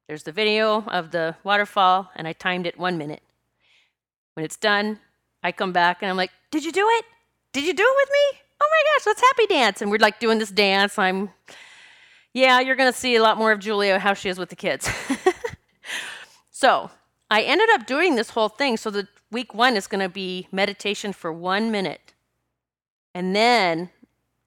there's 0.08 0.23
the 0.23 0.32
video 0.32 0.84
of 0.84 1.12
the 1.12 1.36
waterfall, 1.43 2.10
and 2.15 2.27
I 2.27 2.34
timed 2.34 2.65
it 2.65 2.79
one 2.79 2.97
minute. 2.97 3.21
When 4.34 4.45
it's 4.45 4.58
done, 4.58 4.99
I 5.43 5.51
come 5.51 5.73
back 5.73 5.97
and 6.01 6.10
I'm 6.10 6.17
like, 6.17 6.32
Did 6.51 6.63
you 6.63 6.71
do 6.71 6.88
it? 6.88 7.06
Did 7.51 7.65
you 7.65 7.73
do 7.73 7.84
it 7.84 7.95
with 7.95 8.10
me? 8.10 8.39
Oh 8.62 8.69
my 8.69 8.93
gosh, 8.93 9.06
let's 9.06 9.21
happy 9.21 9.47
dance. 9.47 9.82
And 9.82 9.91
we're 9.91 9.97
like 9.97 10.19
doing 10.19 10.39
this 10.39 10.49
dance. 10.49 10.97
I'm, 10.97 11.29
yeah, 12.34 12.62
you're 12.62 12.75
going 12.75 12.91
to 12.91 12.97
see 12.97 13.15
a 13.15 13.21
lot 13.21 13.38
more 13.38 13.51
of 13.51 13.60
Julia, 13.60 13.99
how 13.99 14.13
she 14.13 14.29
is 14.29 14.39
with 14.39 14.49
the 14.49 14.56
kids. 14.56 14.89
so 16.51 16.89
I 17.29 17.41
ended 17.41 17.69
up 17.73 17.86
doing 17.86 18.15
this 18.15 18.32
whole 18.32 18.49
thing. 18.49 18.77
So 18.77 18.89
the 18.89 19.08
week 19.34 19.54
one 19.54 19.76
is 19.76 19.88
going 19.88 20.02
to 20.02 20.10
be 20.10 20.48
meditation 20.52 21.12
for 21.12 21.34
one 21.34 21.72
minute. 21.72 22.13
And 23.13 23.36
then 23.36 23.89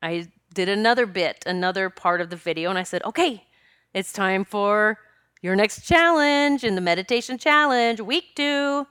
I 0.00 0.28
did 0.54 0.68
another 0.68 1.04
bit, 1.04 1.44
another 1.44 1.90
part 1.90 2.20
of 2.20 2.30
the 2.30 2.36
video, 2.36 2.70
and 2.70 2.78
I 2.78 2.84
said, 2.84 3.04
okay, 3.04 3.44
it's 3.92 4.12
time 4.12 4.44
for 4.44 4.98
your 5.42 5.56
next 5.56 5.86
challenge 5.86 6.64
in 6.64 6.74
the 6.74 6.80
meditation 6.80 7.36
challenge, 7.36 8.00
week 8.00 8.34
two. 8.34 8.86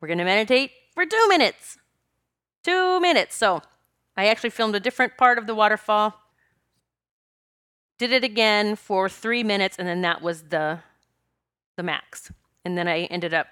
We're 0.00 0.08
going 0.08 0.18
to 0.18 0.24
meditate 0.24 0.70
for 0.94 1.04
two 1.04 1.28
minutes. 1.28 1.78
Two 2.62 3.00
minutes. 3.00 3.34
So 3.34 3.62
I 4.16 4.26
actually 4.26 4.50
filmed 4.50 4.74
a 4.74 4.80
different 4.80 5.16
part 5.16 5.38
of 5.38 5.46
the 5.46 5.54
waterfall, 5.54 6.14
did 7.98 8.12
it 8.12 8.24
again 8.24 8.76
for 8.76 9.08
three 9.08 9.42
minutes, 9.42 9.76
and 9.78 9.88
then 9.88 10.00
that 10.02 10.22
was 10.22 10.44
the, 10.44 10.80
the 11.76 11.82
max. 11.82 12.30
And 12.64 12.78
then 12.78 12.88
I 12.88 13.04
ended 13.04 13.34
up 13.34 13.46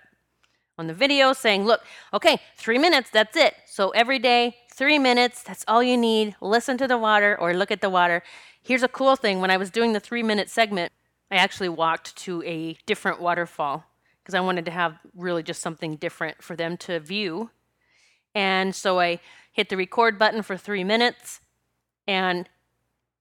on 0.78 0.86
the 0.86 0.94
video 0.94 1.32
saying, 1.32 1.64
look, 1.64 1.82
okay, 2.14 2.40
three 2.56 2.78
minutes, 2.78 3.10
that's 3.10 3.36
it. 3.36 3.54
So 3.66 3.90
every 3.90 4.18
day, 4.18 4.56
three 4.72 4.98
minutes, 4.98 5.42
that's 5.42 5.64
all 5.66 5.82
you 5.82 5.96
need. 5.96 6.36
Listen 6.40 6.78
to 6.78 6.86
the 6.86 6.96
water 6.96 7.36
or 7.38 7.52
look 7.52 7.70
at 7.70 7.80
the 7.80 7.90
water. 7.90 8.22
Here's 8.62 8.82
a 8.82 8.88
cool 8.88 9.16
thing 9.16 9.40
when 9.40 9.50
I 9.50 9.56
was 9.56 9.70
doing 9.70 9.92
the 9.92 10.00
three 10.00 10.22
minute 10.22 10.48
segment, 10.48 10.92
I 11.30 11.36
actually 11.36 11.68
walked 11.68 12.16
to 12.18 12.42
a 12.44 12.78
different 12.86 13.20
waterfall 13.20 13.84
because 14.22 14.34
I 14.34 14.40
wanted 14.40 14.64
to 14.66 14.70
have 14.70 14.98
really 15.14 15.42
just 15.42 15.60
something 15.60 15.96
different 15.96 16.42
for 16.42 16.54
them 16.54 16.76
to 16.78 17.00
view. 17.00 17.50
And 18.34 18.74
so 18.74 19.00
I 19.00 19.20
hit 19.52 19.68
the 19.68 19.76
record 19.76 20.18
button 20.18 20.42
for 20.42 20.56
three 20.56 20.84
minutes, 20.84 21.40
and 22.06 22.48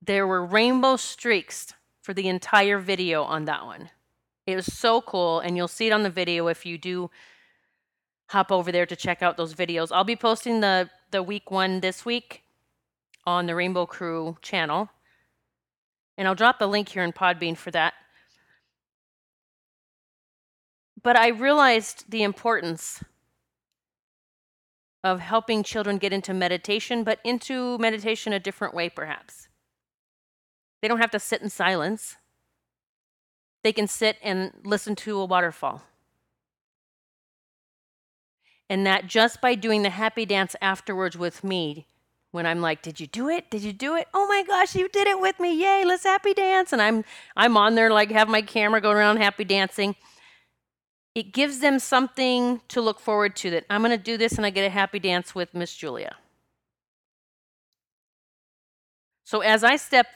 there 0.00 0.26
were 0.26 0.44
rainbow 0.44 0.96
streaks 0.96 1.74
for 2.02 2.14
the 2.14 2.28
entire 2.28 2.78
video 2.78 3.22
on 3.24 3.46
that 3.46 3.64
one. 3.64 3.90
It 4.46 4.54
was 4.54 4.66
so 4.66 5.00
cool, 5.00 5.40
and 5.40 5.56
you'll 5.56 5.68
see 5.68 5.86
it 5.86 5.92
on 5.92 6.02
the 6.04 6.10
video 6.10 6.46
if 6.46 6.64
you 6.64 6.78
do 6.78 7.10
hop 8.28 8.52
over 8.52 8.70
there 8.70 8.86
to 8.86 8.96
check 8.96 9.22
out 9.22 9.36
those 9.36 9.54
videos. 9.54 9.88
I'll 9.90 10.04
be 10.04 10.16
posting 10.16 10.60
the, 10.60 10.90
the 11.10 11.22
week 11.22 11.50
one 11.50 11.80
this 11.80 12.04
week 12.04 12.42
on 13.26 13.46
the 13.46 13.54
Rainbow 13.54 13.86
Crew 13.86 14.36
channel. 14.42 14.90
And 16.16 16.28
I'll 16.28 16.34
drop 16.34 16.58
the 16.58 16.66
link 16.66 16.90
here 16.90 17.02
in 17.04 17.12
Podbean 17.12 17.56
for 17.56 17.70
that. 17.70 17.94
But 21.02 21.16
I 21.16 21.28
realized 21.28 22.10
the 22.10 22.22
importance 22.22 23.02
of 25.04 25.20
helping 25.20 25.62
children 25.62 25.96
get 25.96 26.12
into 26.12 26.34
meditation, 26.34 27.04
but 27.04 27.20
into 27.24 27.78
meditation 27.78 28.32
a 28.32 28.40
different 28.40 28.74
way, 28.74 28.88
perhaps. 28.88 29.48
They 30.82 30.88
don't 30.88 31.00
have 31.00 31.12
to 31.12 31.20
sit 31.20 31.40
in 31.40 31.50
silence, 31.50 32.16
they 33.62 33.72
can 33.72 33.86
sit 33.86 34.16
and 34.22 34.52
listen 34.64 34.94
to 34.96 35.18
a 35.20 35.24
waterfall. 35.24 35.82
And 38.70 38.86
that 38.86 39.06
just 39.06 39.40
by 39.40 39.54
doing 39.54 39.82
the 39.82 39.90
happy 39.90 40.26
dance 40.26 40.54
afterwards 40.60 41.16
with 41.16 41.42
me, 41.42 41.86
when 42.30 42.46
I'm 42.46 42.60
like, 42.60 42.82
"Did 42.82 43.00
you 43.00 43.06
do 43.06 43.28
it? 43.28 43.50
Did 43.50 43.62
you 43.62 43.72
do 43.72 43.96
it? 43.96 44.08
Oh 44.12 44.26
my 44.26 44.42
gosh, 44.42 44.74
you 44.74 44.88
did 44.88 45.06
it 45.06 45.20
with 45.20 45.40
me! 45.40 45.54
Yay, 45.54 45.84
let's 45.84 46.04
happy 46.04 46.34
dance!" 46.34 46.72
And 46.72 46.82
I'm 46.82 47.04
I'm 47.36 47.56
on 47.56 47.74
there 47.74 47.90
like 47.90 48.10
have 48.10 48.28
my 48.28 48.42
camera 48.42 48.80
going 48.80 48.96
around 48.96 49.16
happy 49.16 49.44
dancing. 49.44 49.96
It 51.14 51.32
gives 51.32 51.60
them 51.60 51.78
something 51.78 52.60
to 52.68 52.80
look 52.80 53.00
forward 53.00 53.34
to 53.36 53.50
that 53.50 53.64
I'm 53.70 53.82
going 53.82 53.96
to 53.96 54.02
do 54.02 54.16
this 54.16 54.34
and 54.34 54.46
I 54.46 54.50
get 54.50 54.66
a 54.66 54.70
happy 54.70 54.98
dance 54.98 55.34
with 55.34 55.54
Miss 55.54 55.74
Julia. 55.74 56.16
So 59.24 59.40
as 59.40 59.64
I 59.64 59.76
step 59.76 60.06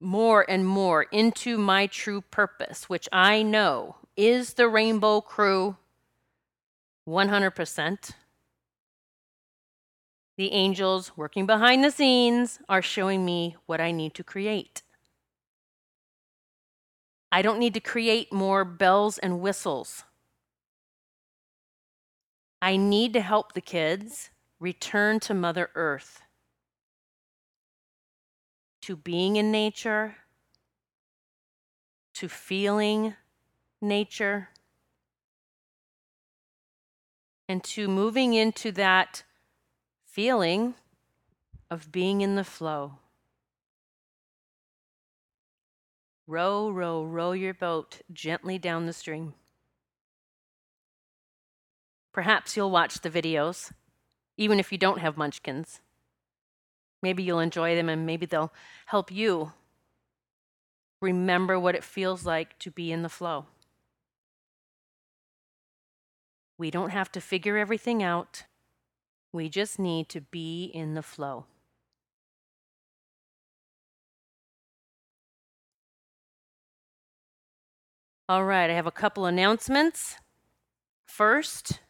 more 0.00 0.48
and 0.48 0.66
more 0.66 1.02
into 1.04 1.58
my 1.58 1.86
true 1.86 2.20
purpose, 2.20 2.88
which 2.88 3.08
I 3.12 3.42
know 3.42 3.96
is 4.16 4.54
the 4.54 4.68
Rainbow 4.68 5.20
Crew 5.20 5.76
100%. 7.08 8.10
The 10.36 10.52
angels 10.52 11.16
working 11.16 11.46
behind 11.46 11.82
the 11.82 11.90
scenes 11.90 12.58
are 12.68 12.82
showing 12.82 13.24
me 13.24 13.56
what 13.66 13.80
I 13.80 13.90
need 13.90 14.14
to 14.14 14.24
create. 14.24 14.82
I 17.32 17.42
don't 17.42 17.58
need 17.58 17.74
to 17.74 17.80
create 17.80 18.32
more 18.32 18.64
bells 18.64 19.18
and 19.18 19.40
whistles. 19.40 20.04
I 22.60 22.76
need 22.76 23.12
to 23.14 23.20
help 23.20 23.52
the 23.52 23.60
kids 23.60 24.30
return 24.58 25.20
to 25.20 25.34
Mother 25.34 25.70
Earth, 25.74 26.22
to 28.82 28.96
being 28.96 29.36
in 29.36 29.50
nature, 29.50 30.16
to 32.14 32.28
feeling 32.28 33.14
nature 33.80 34.48
and 37.48 37.62
to 37.62 37.88
moving 37.88 38.34
into 38.34 38.72
that 38.72 39.22
feeling 40.04 40.74
of 41.70 41.92
being 41.92 42.20
in 42.20 42.34
the 42.34 42.44
flow. 42.44 42.98
Row, 46.26 46.70
row, 46.70 47.04
row 47.04 47.32
your 47.32 47.54
boat 47.54 48.00
gently 48.12 48.58
down 48.58 48.86
the 48.86 48.92
stream. 48.92 49.34
Perhaps 52.12 52.56
you'll 52.56 52.70
watch 52.70 53.00
the 53.00 53.10
videos, 53.10 53.72
even 54.36 54.58
if 54.58 54.72
you 54.72 54.78
don't 54.78 54.98
have 54.98 55.16
munchkins. 55.16 55.80
Maybe 57.02 57.22
you'll 57.22 57.40
enjoy 57.40 57.76
them 57.76 57.88
and 57.88 58.06
maybe 58.06 58.26
they'll 58.26 58.52
help 58.86 59.12
you 59.12 59.52
remember 61.00 61.60
what 61.60 61.74
it 61.74 61.84
feels 61.84 62.24
like 62.24 62.58
to 62.60 62.70
be 62.70 62.90
in 62.90 63.02
the 63.02 63.08
flow. 63.08 63.46
We 66.58 66.70
don't 66.70 66.90
have 66.90 67.12
to 67.12 67.20
figure 67.20 67.56
everything 67.56 68.02
out. 68.02 68.44
We 69.32 69.48
just 69.48 69.78
need 69.78 70.08
to 70.10 70.20
be 70.20 70.64
in 70.64 70.94
the 70.94 71.02
flow. 71.02 71.44
All 78.28 78.44
right, 78.44 78.68
I 78.70 78.74
have 78.74 78.86
a 78.86 78.90
couple 78.90 79.26
announcements. 79.26 80.16
First, 81.06 81.80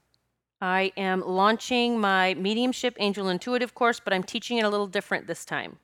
I 0.60 0.92
am 0.96 1.22
launching 1.22 1.98
my 1.98 2.34
Mediumship 2.34 2.96
Angel 2.98 3.28
Intuitive 3.28 3.74
course, 3.74 4.00
but 4.00 4.12
I'm 4.12 4.22
teaching 4.22 4.58
it 4.58 4.64
a 4.64 4.68
little 4.68 4.86
different 4.86 5.26
this 5.26 5.46
time. 5.46 5.78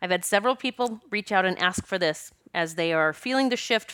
I've 0.00 0.10
had 0.10 0.24
several 0.24 0.56
people 0.56 1.00
reach 1.10 1.32
out 1.32 1.44
and 1.44 1.58
ask 1.58 1.84
for 1.86 1.98
this 1.98 2.32
as 2.54 2.74
they 2.76 2.92
are 2.92 3.12
feeling 3.12 3.48
the 3.48 3.56
shift 3.56 3.90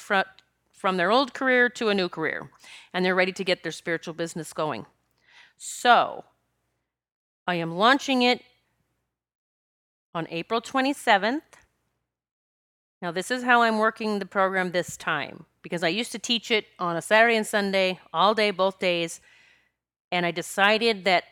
from 0.84 0.98
their 0.98 1.10
old 1.10 1.32
career 1.32 1.70
to 1.70 1.88
a 1.88 1.94
new 1.94 2.10
career, 2.10 2.50
and 2.92 3.02
they're 3.02 3.14
ready 3.14 3.32
to 3.32 3.42
get 3.42 3.62
their 3.62 3.72
spiritual 3.72 4.12
business 4.12 4.52
going. 4.52 4.84
So, 5.56 6.26
I 7.46 7.54
am 7.54 7.74
launching 7.74 8.20
it 8.20 8.42
on 10.14 10.26
April 10.28 10.60
27th. 10.60 11.40
Now, 13.00 13.12
this 13.12 13.30
is 13.30 13.44
how 13.44 13.62
I'm 13.62 13.78
working 13.78 14.18
the 14.18 14.26
program 14.26 14.72
this 14.72 14.98
time 14.98 15.46
because 15.62 15.82
I 15.82 15.88
used 15.88 16.12
to 16.12 16.18
teach 16.18 16.50
it 16.50 16.66
on 16.78 16.98
a 16.98 17.00
Saturday 17.00 17.36
and 17.36 17.46
Sunday, 17.46 17.98
all 18.12 18.34
day, 18.34 18.50
both 18.50 18.78
days, 18.78 19.22
and 20.12 20.26
I 20.26 20.32
decided 20.32 21.06
that 21.06 21.24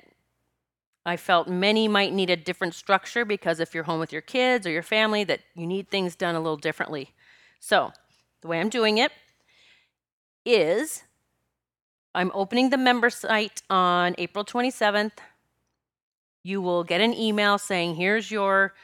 I 1.05 1.19
felt 1.19 1.47
many 1.47 1.89
might 1.89 2.15
need 2.15 2.31
a 2.31 2.37
different 2.37 2.73
structure 2.73 3.27
because 3.27 3.61
if 3.61 3.75
you're 3.75 3.85
home 3.85 4.01
with 4.01 4.15
your 4.15 4.23
kids 4.23 4.67
or 4.67 4.71
your 4.71 4.83
family, 4.83 5.25
that 5.25 5.41
you 5.55 5.67
need 5.67 5.91
things 5.91 6.17
done 6.17 6.37
a 6.37 6.41
little 6.41 6.57
differently. 6.57 7.13
So, 7.61 7.93
the 8.41 8.49
way 8.49 8.59
I'm 8.59 8.71
doing 8.71 8.97
it 8.97 9.13
is 10.45 11.05
I'm 12.15 12.31
opening 12.35 12.71
the 12.71 12.77
member 12.79 13.11
site 13.11 13.63
on 13.71 14.15
April 14.19 14.45
27th. 14.45 15.13
You 16.45 16.61
will 16.61 16.85
get 16.85 17.01
an 17.01 17.15
email 17.15 17.59
saying, 17.59 17.95
here's 17.95 18.31
your 18.31 18.75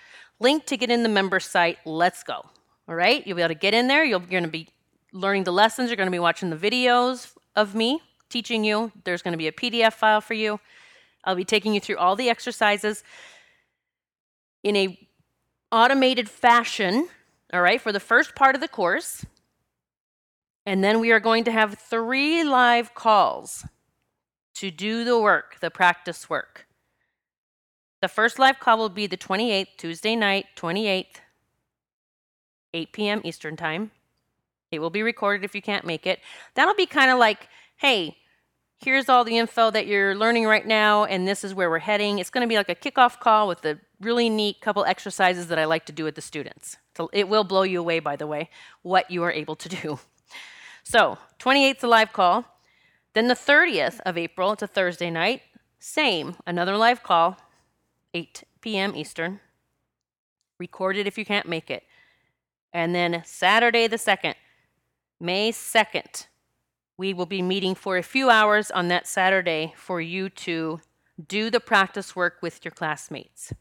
link 0.41 0.67
to 0.67 0.77
get 0.77 0.91
in 0.91 1.03
the 1.03 1.09
member 1.09 1.41
site. 1.41 1.79
Let's 1.85 2.23
go. 2.23 2.45
All 2.89 2.95
right? 2.95 3.27
You'll 3.27 3.37
be 3.37 3.43
able 3.43 3.55
to 3.55 3.61
get 3.61 3.75
in 3.75 3.89
there. 3.89 4.05
You're 4.05 4.21
going 4.21 4.45
to 4.45 4.49
be 4.49 4.69
learning 5.13 5.45
the 5.45 5.53
lessons. 5.53 5.91
You're 5.91 5.97
going 5.97 6.07
to 6.07 6.13
be 6.13 6.19
watching 6.19 6.51
the 6.51 6.57
videos 6.57 7.35
of 7.57 7.75
me 7.75 8.01
teaching 8.29 8.65
you. 8.65 8.93
There's 9.05 9.23
going 9.23 9.33
to 9.33 9.39
be 9.39 9.49
a 9.49 9.53
PDF 9.53 9.95
file 9.95 10.21
for 10.21 10.35
you. 10.35 10.61
I'll 11.25 11.35
be 11.35 11.45
taking 11.45 11.75
you 11.75 11.81
through 11.81 11.99
all 11.99 12.17
the 12.17 12.31
exercises 12.31 13.03
in 14.63 14.77
a 14.77 15.09
automated 15.71 16.29
fashion, 16.29 17.09
all 17.53 17.61
right, 17.61 17.81
for 17.81 17.93
the 17.93 18.01
first 18.01 18.35
part 18.35 18.55
of 18.55 18.61
the 18.61 18.69
course. 18.69 19.25
And 20.69 20.85
then 20.85 21.01
we 21.01 21.13
are 21.13 21.19
going 21.19 21.45
to 21.45 21.51
have 21.51 21.79
three 21.79 22.45
live 22.45 22.95
calls 22.95 23.65
to 24.57 24.71
do 24.71 25.03
the 25.03 25.19
work, 25.19 25.57
the 25.61 25.71
practice 25.71 26.29
work. 26.29 26.67
The 28.03 28.09
first 28.09 28.39
live 28.39 28.61
call 28.61 28.77
will 28.77 28.91
be 28.91 29.07
the 29.07 29.17
28th, 29.17 29.79
Tuesday 29.79 30.15
night, 30.15 30.45
28th, 30.57 31.07
8 32.75 32.93
p.m. 32.93 33.23
Eastern 33.25 33.57
Time. 33.57 33.93
It 34.71 34.81
will 34.81 34.91
be 34.91 35.03
recorded 35.03 35.43
if 35.43 35.55
you 35.55 35.63
can't 35.63 35.87
make 35.87 36.07
it. 36.07 36.21
That'll 36.55 36.75
be 36.75 36.85
kind 36.85 37.11
of 37.11 37.19
like, 37.19 37.49
hey, 37.77 38.19
here's 38.77 39.09
all 39.09 39.25
the 39.25 39.39
info 39.39 39.71
that 39.71 39.87
you're 39.87 40.15
learning 40.15 40.45
right 40.45 40.67
now, 40.67 41.07
and 41.07 41.27
this 41.27 41.45
is 41.45 41.55
where 41.55 41.71
we're 41.71 41.79
heading. 41.79 42.19
It's 42.19 42.29
going 42.29 42.47
to 42.47 42.49
be 42.49 42.59
like 42.59 42.69
a 42.69 42.75
kickoff 42.75 43.21
call 43.21 43.49
with 43.49 43.65
a 43.65 43.79
really 44.03 44.29
neat 44.29 44.61
couple 44.61 44.85
exercises 44.85 45.47
that 45.47 45.59
I 45.59 45.65
like 45.65 45.87
to 45.87 45.93
do 45.93 46.05
with 46.05 46.15
the 46.15 46.21
students. 46.21 46.77
So 46.95 47.09
it 47.15 47.27
will 47.27 47.45
blow 47.45 47.63
you 47.63 47.81
away, 47.81 48.01
by 48.01 48.17
the 48.17 48.27
way, 48.27 48.51
what 48.83 49.11
you 49.11 49.23
are 49.23 49.33
able 49.33 49.57
to 49.57 49.69
do. 49.71 49.99
So, 50.91 51.19
28th, 51.39 51.83
a 51.83 51.87
live 51.87 52.15
call. 52.15 52.47
Then 53.13 53.29
the 53.29 53.35
30th 53.35 54.01
of 54.07 54.17
April, 54.17 54.53
it's 54.53 54.63
a 54.63 54.67
Thursday 54.67 55.11
night, 55.11 55.43
same, 55.79 56.37
another 56.47 56.79
live 56.79 57.03
call, 57.03 57.37
8 58.15 58.45
p.m. 58.63 58.97
Eastern. 58.97 59.41
Record 60.59 60.97
it 60.97 61.07
if 61.07 61.19
you 61.19 61.27
can't 61.27 61.47
make 61.47 61.71
it. 61.71 61.83
And 62.73 62.95
then 62.95 63.23
Saturday 63.27 63.87
the 63.87 63.99
2nd, 63.99 64.33
May 65.21 65.53
2nd, 65.53 66.27
we 66.97 67.13
will 67.13 67.27
be 67.27 67.43
meeting 67.43 67.75
for 67.75 67.99
a 67.99 68.03
few 68.03 68.31
hours 68.31 68.71
on 68.71 68.89
that 68.89 69.07
Saturday 69.07 69.75
for 69.77 70.01
you 70.01 70.31
to 70.31 70.81
do 71.29 71.51
the 71.51 71.61
practice 71.61 72.17
work 72.17 72.39
with 72.41 72.65
your 72.65 72.73
classmates. 72.73 73.53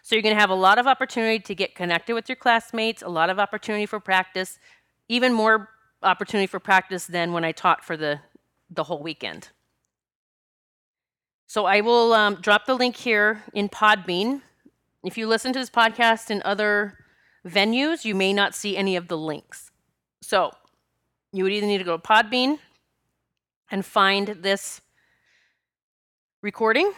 So 0.00 0.14
you're 0.14 0.22
going 0.22 0.34
to 0.34 0.40
have 0.40 0.48
a 0.48 0.54
lot 0.54 0.78
of 0.78 0.86
opportunity 0.86 1.40
to 1.40 1.54
get 1.54 1.74
connected 1.74 2.14
with 2.14 2.30
your 2.30 2.36
classmates, 2.36 3.02
a 3.02 3.08
lot 3.10 3.28
of 3.28 3.38
opportunity 3.38 3.84
for 3.84 4.00
practice, 4.00 4.58
even 5.10 5.34
more 5.34 5.68
opportunity 6.02 6.46
for 6.46 6.60
practice 6.60 7.06
than 7.06 7.32
when 7.32 7.44
I 7.44 7.52
taught 7.52 7.84
for 7.84 7.96
the, 7.96 8.20
the 8.70 8.84
whole 8.84 9.02
weekend. 9.02 9.48
So 11.46 11.66
I 11.66 11.80
will 11.80 12.12
um, 12.12 12.36
drop 12.36 12.66
the 12.66 12.74
link 12.74 12.96
here 12.96 13.42
in 13.52 13.68
Podbean. 13.68 14.42
If 15.02 15.18
you 15.18 15.26
listen 15.26 15.52
to 15.52 15.58
this 15.58 15.70
podcast 15.70 16.30
in 16.30 16.42
other 16.44 16.98
venues, 17.46 18.04
you 18.04 18.14
may 18.14 18.32
not 18.32 18.54
see 18.54 18.76
any 18.76 18.96
of 18.96 19.08
the 19.08 19.18
links. 19.18 19.70
So 20.22 20.52
you 21.32 21.44
would 21.44 21.52
either 21.52 21.66
need 21.66 21.78
to 21.78 21.84
go 21.84 21.96
to 21.96 22.02
Podbean 22.02 22.58
and 23.70 23.84
find 23.84 24.28
this 24.28 24.80
recording, 26.42 26.92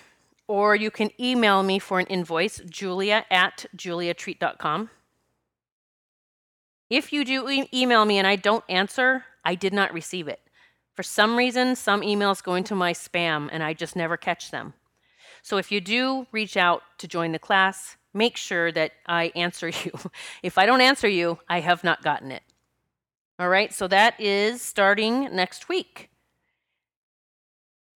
or 0.48 0.74
you 0.76 0.90
can 0.90 1.10
email 1.20 1.62
me 1.62 1.78
for 1.78 1.98
an 1.98 2.06
invoice, 2.06 2.60
julia 2.68 3.24
at 3.30 3.66
juliatreat.com. 3.76 4.90
If 6.92 7.10
you 7.10 7.24
do 7.24 7.48
e- 7.48 7.70
email 7.72 8.04
me 8.04 8.18
and 8.18 8.26
I 8.26 8.36
don't 8.36 8.64
answer, 8.68 9.24
I 9.46 9.54
did 9.54 9.72
not 9.72 9.94
receive 9.94 10.28
it. 10.28 10.40
For 10.94 11.02
some 11.02 11.38
reason, 11.38 11.74
some 11.74 12.02
emails 12.02 12.42
go 12.42 12.54
into 12.54 12.74
my 12.74 12.92
spam 12.92 13.48
and 13.50 13.62
I 13.62 13.72
just 13.72 13.96
never 13.96 14.18
catch 14.18 14.50
them. 14.50 14.74
So 15.40 15.56
if 15.56 15.72
you 15.72 15.80
do 15.80 16.26
reach 16.32 16.54
out 16.54 16.82
to 16.98 17.08
join 17.08 17.32
the 17.32 17.38
class, 17.38 17.96
make 18.12 18.36
sure 18.36 18.70
that 18.72 18.92
I 19.06 19.32
answer 19.34 19.68
you. 19.84 19.92
if 20.42 20.58
I 20.58 20.66
don't 20.66 20.82
answer 20.82 21.08
you, 21.08 21.38
I 21.48 21.60
have 21.60 21.82
not 21.82 22.02
gotten 22.02 22.30
it. 22.30 22.42
All 23.38 23.48
right, 23.48 23.72
so 23.72 23.88
that 23.88 24.20
is 24.20 24.60
starting 24.60 25.34
next 25.34 25.70
week. 25.70 26.10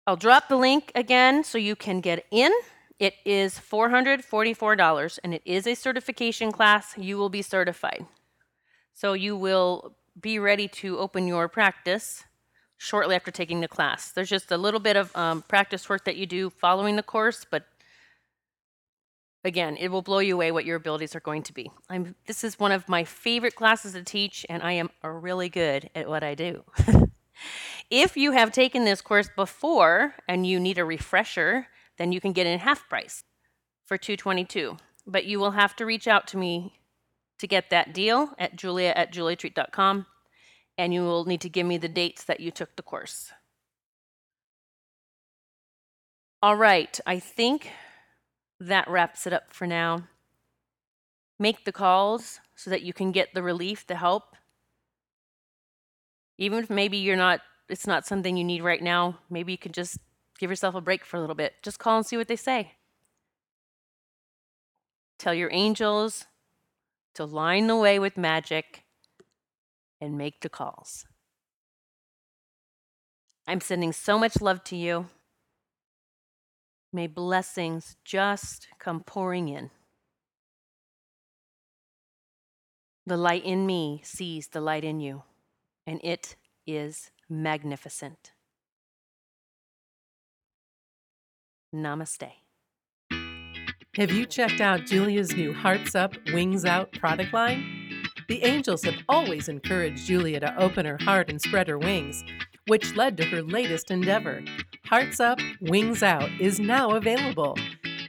I'll 0.06 0.18
drop 0.18 0.50
the 0.50 0.56
link 0.56 0.92
again 0.94 1.44
so 1.44 1.58
you 1.58 1.76
can 1.76 2.00
get 2.00 2.28
in. 2.30 2.52
It 3.00 3.16
is 3.26 3.56
$444 3.58 5.20
and 5.24 5.34
it 5.34 5.42
is 5.46 5.66
a 5.66 5.74
certification 5.74 6.52
class. 6.52 6.94
You 6.96 7.18
will 7.18 7.30
be 7.30 7.42
certified. 7.42 8.06
So 8.94 9.14
you 9.14 9.36
will 9.36 9.96
be 10.20 10.40
ready 10.40 10.68
to 10.68 11.00
open 11.00 11.28
your 11.28 11.48
practice 11.48 12.24
shortly 12.78 13.16
after 13.16 13.32
taking 13.32 13.62
the 13.62 13.68
class. 13.68 14.12
There's 14.12 14.30
just 14.30 14.52
a 14.52 14.58
little 14.58 14.80
bit 14.80 14.96
of 14.96 15.16
um, 15.16 15.42
practice 15.44 15.90
work 15.90 16.06
that 16.06 16.16
you 16.16 16.26
do 16.26 16.50
following 16.50 16.96
the 16.96 17.04
course, 17.04 17.46
but 17.50 17.66
again, 19.44 19.78
it 19.78 19.90
will 19.90 20.02
blow 20.02 20.20
you 20.20 20.36
away 20.36 20.52
what 20.52 20.66
your 20.66 20.76
abilities 20.76 21.16
are 21.16 21.20
going 21.20 21.44
to 21.44 21.54
be. 21.54 21.72
I'm, 21.90 22.16
this 22.28 22.44
is 22.44 22.60
one 22.60 22.72
of 22.72 22.88
my 22.88 23.04
favorite 23.04 23.56
classes 23.56 23.94
to 23.94 24.04
teach, 24.04 24.46
and 24.50 24.62
I 24.62 24.74
am 24.74 24.90
really 25.04 25.50
good 25.50 25.90
at 25.96 26.08
what 26.08 26.24
I 26.24 26.36
do. 26.36 26.64
if 27.90 28.16
you 28.16 28.32
have 28.32 28.52
taken 28.52 28.86
this 28.86 29.02
course 29.02 29.30
before 29.36 30.16
and 30.28 30.46
you 30.46 30.60
need 30.60 30.78
a 30.78 30.86
refresher, 30.86 31.68
then 31.98 32.12
you 32.12 32.22
can 32.22 32.34
get 32.34 32.48
in 32.48 32.60
half 32.60 32.88
price 32.90 33.24
for 33.86 33.98
222 33.98 34.78
but 35.06 35.26
you 35.26 35.40
will 35.40 35.52
have 35.52 35.76
to 35.76 35.86
reach 35.86 36.08
out 36.08 36.28
to 36.28 36.38
me 36.38 36.74
to 37.40 37.48
get 37.48 37.70
that 37.70 37.94
deal 37.94 38.34
at 38.38 38.56
julia 38.56 38.94
at 38.96 39.14
juliatreat.com, 39.14 40.06
and 40.78 40.94
you 40.94 41.02
will 41.02 41.26
need 41.26 41.42
to 41.42 41.50
give 41.50 41.66
me 41.66 41.78
the 41.78 41.90
dates 41.90 42.24
that 42.24 42.40
you 42.40 42.52
took 42.52 42.76
the 42.76 42.84
course. 42.84 43.32
All 46.42 46.56
right, 46.56 47.00
I 47.06 47.20
think 47.20 47.72
that 48.60 48.90
wraps 48.90 49.26
it 49.26 49.34
up 49.34 49.54
for 49.54 49.66
now. 49.66 50.08
Make 51.40 51.66
the 51.66 51.72
calls 51.72 52.40
so 52.56 52.70
that 52.70 52.82
you 52.82 52.94
can 52.94 53.12
get 53.12 53.34
the 53.34 53.44
relief, 53.44 53.88
the 53.88 53.96
help. 53.96 54.36
Even 56.38 56.60
if 56.60 56.70
maybe 56.70 56.98
you're 56.98 57.16
not, 57.16 57.42
it's 57.70 57.88
not 57.88 58.06
something 58.06 58.36
you 58.36 58.44
need 58.44 58.62
right 58.62 58.82
now, 58.82 59.20
maybe 59.30 59.52
you 59.52 59.58
can 59.58 59.72
just 59.72 59.98
give 60.40 60.50
yourself 60.50 60.76
a 60.76 60.82
break 60.82 61.06
for 61.06 61.18
a 61.18 61.20
little 61.22 61.36
bit. 61.36 61.54
Just 61.62 61.80
call 61.80 61.98
and 61.98 62.06
see 62.06 62.18
what 62.18 62.28
they 62.28 62.36
say. 62.36 62.74
Tell 65.18 65.34
your 65.34 65.50
angels, 65.54 66.26
to 67.16 67.26
line 67.26 67.68
the 67.68 67.76
way 67.76 68.00
with 68.00 68.18
magic 68.18 68.84
and 70.02 70.18
make 70.18 70.42
the 70.42 70.50
calls. 70.50 71.06
I'm 73.48 73.62
sending 73.62 73.92
so 73.92 74.18
much 74.18 74.42
love 74.42 74.64
to 74.66 74.76
you. 74.76 75.08
May 76.92 77.08
blessings 77.08 77.96
just 78.06 78.68
come 78.80 79.02
pouring 79.02 79.50
in. 79.50 79.72
The 83.06 83.18
light 83.18 83.44
in 83.44 83.66
me 83.66 84.02
sees 84.04 84.48
the 84.48 84.62
light 84.62 84.86
in 84.86 85.00
you, 85.02 85.24
and 85.86 86.00
it 86.04 86.38
is 86.66 87.12
magnificent. 87.30 88.32
Namaste. 91.76 92.43
Have 93.96 94.10
you 94.10 94.26
checked 94.26 94.60
out 94.60 94.88
Julia's 94.88 95.36
new 95.36 95.54
Hearts 95.54 95.94
Up, 95.94 96.16
Wings 96.34 96.66
Out 96.66 96.92
product 96.94 97.32
line? 97.32 98.08
The 98.28 98.44
angels 98.44 98.82
have 98.86 98.96
always 99.08 99.50
encouraged 99.50 100.08
Julia 100.08 100.40
to 100.40 100.60
open 100.60 100.88
her 100.88 100.98
heart 101.00 101.30
and 101.30 101.40
spread 101.40 101.68
her 101.68 101.78
wings, 101.78 102.24
which 102.66 102.96
led 102.96 103.18
to 103.18 103.26
her 103.26 103.44
latest 103.44 103.92
endeavor. 103.92 104.44
Hearts 104.86 105.20
Up, 105.20 105.40
Wings 105.62 106.02
Out 106.02 106.28
is 106.40 106.60
now 106.60 106.96
available. 106.96 107.56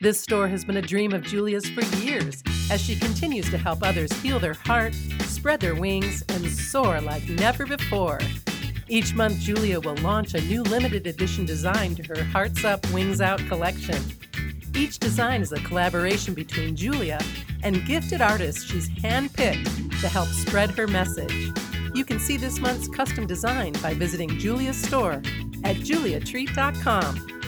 This 0.01 0.19
store 0.19 0.49
has 0.49 0.65
been 0.65 0.79
a 0.79 0.83
dream 0.83 1.13
of 1.13 1.21
Julia's 1.21 1.69
for 1.69 1.85
years 1.97 2.43
as 2.71 2.81
she 2.81 2.97
continues 2.97 3.51
to 3.51 3.59
help 3.59 3.83
others 3.83 4.11
heal 4.23 4.39
their 4.39 4.55
heart, 4.55 4.95
spread 5.25 5.61
their 5.61 5.75
wings, 5.75 6.25
and 6.31 6.51
soar 6.51 7.03
like 7.03 7.29
never 7.29 7.67
before. 7.67 8.21
Each 8.89 9.15
month, 9.15 9.39
Julia 9.39 9.81
will 9.81 9.97
launch 9.97 10.33
a 10.33 10.41
new 10.41 10.63
limited 10.63 11.07
edition 11.07 11.45
design 11.45 11.95
to 11.97 12.03
her 12.05 12.25
Hearts 12.25 12.65
Up, 12.65 12.91
Wings 12.91 13.21
Out 13.21 13.41
collection. 13.49 14.03
Each 14.77 14.99
design 14.99 15.41
is 15.41 15.53
a 15.53 15.57
collaboration 15.57 16.35
between 16.35 16.75
Julia 16.75 17.21
and 17.63 17.87
gifted 17.87 18.21
artists 18.21 18.65
she's 18.65 18.89
handpicked 18.89 20.01
to 20.01 20.09
help 20.09 20.29
spread 20.29 20.71
her 20.73 20.87
message. 20.89 21.53
You 21.95 22.05
can 22.05 22.19
see 22.19 22.37
this 22.37 22.59
month's 22.59 22.89
custom 22.89 23.27
design 23.27 23.73
by 23.83 23.95
visiting 23.95 24.31
Julia's 24.39 24.77
store 24.77 25.23
at 25.63 25.77
juliatreat.com 25.77 27.43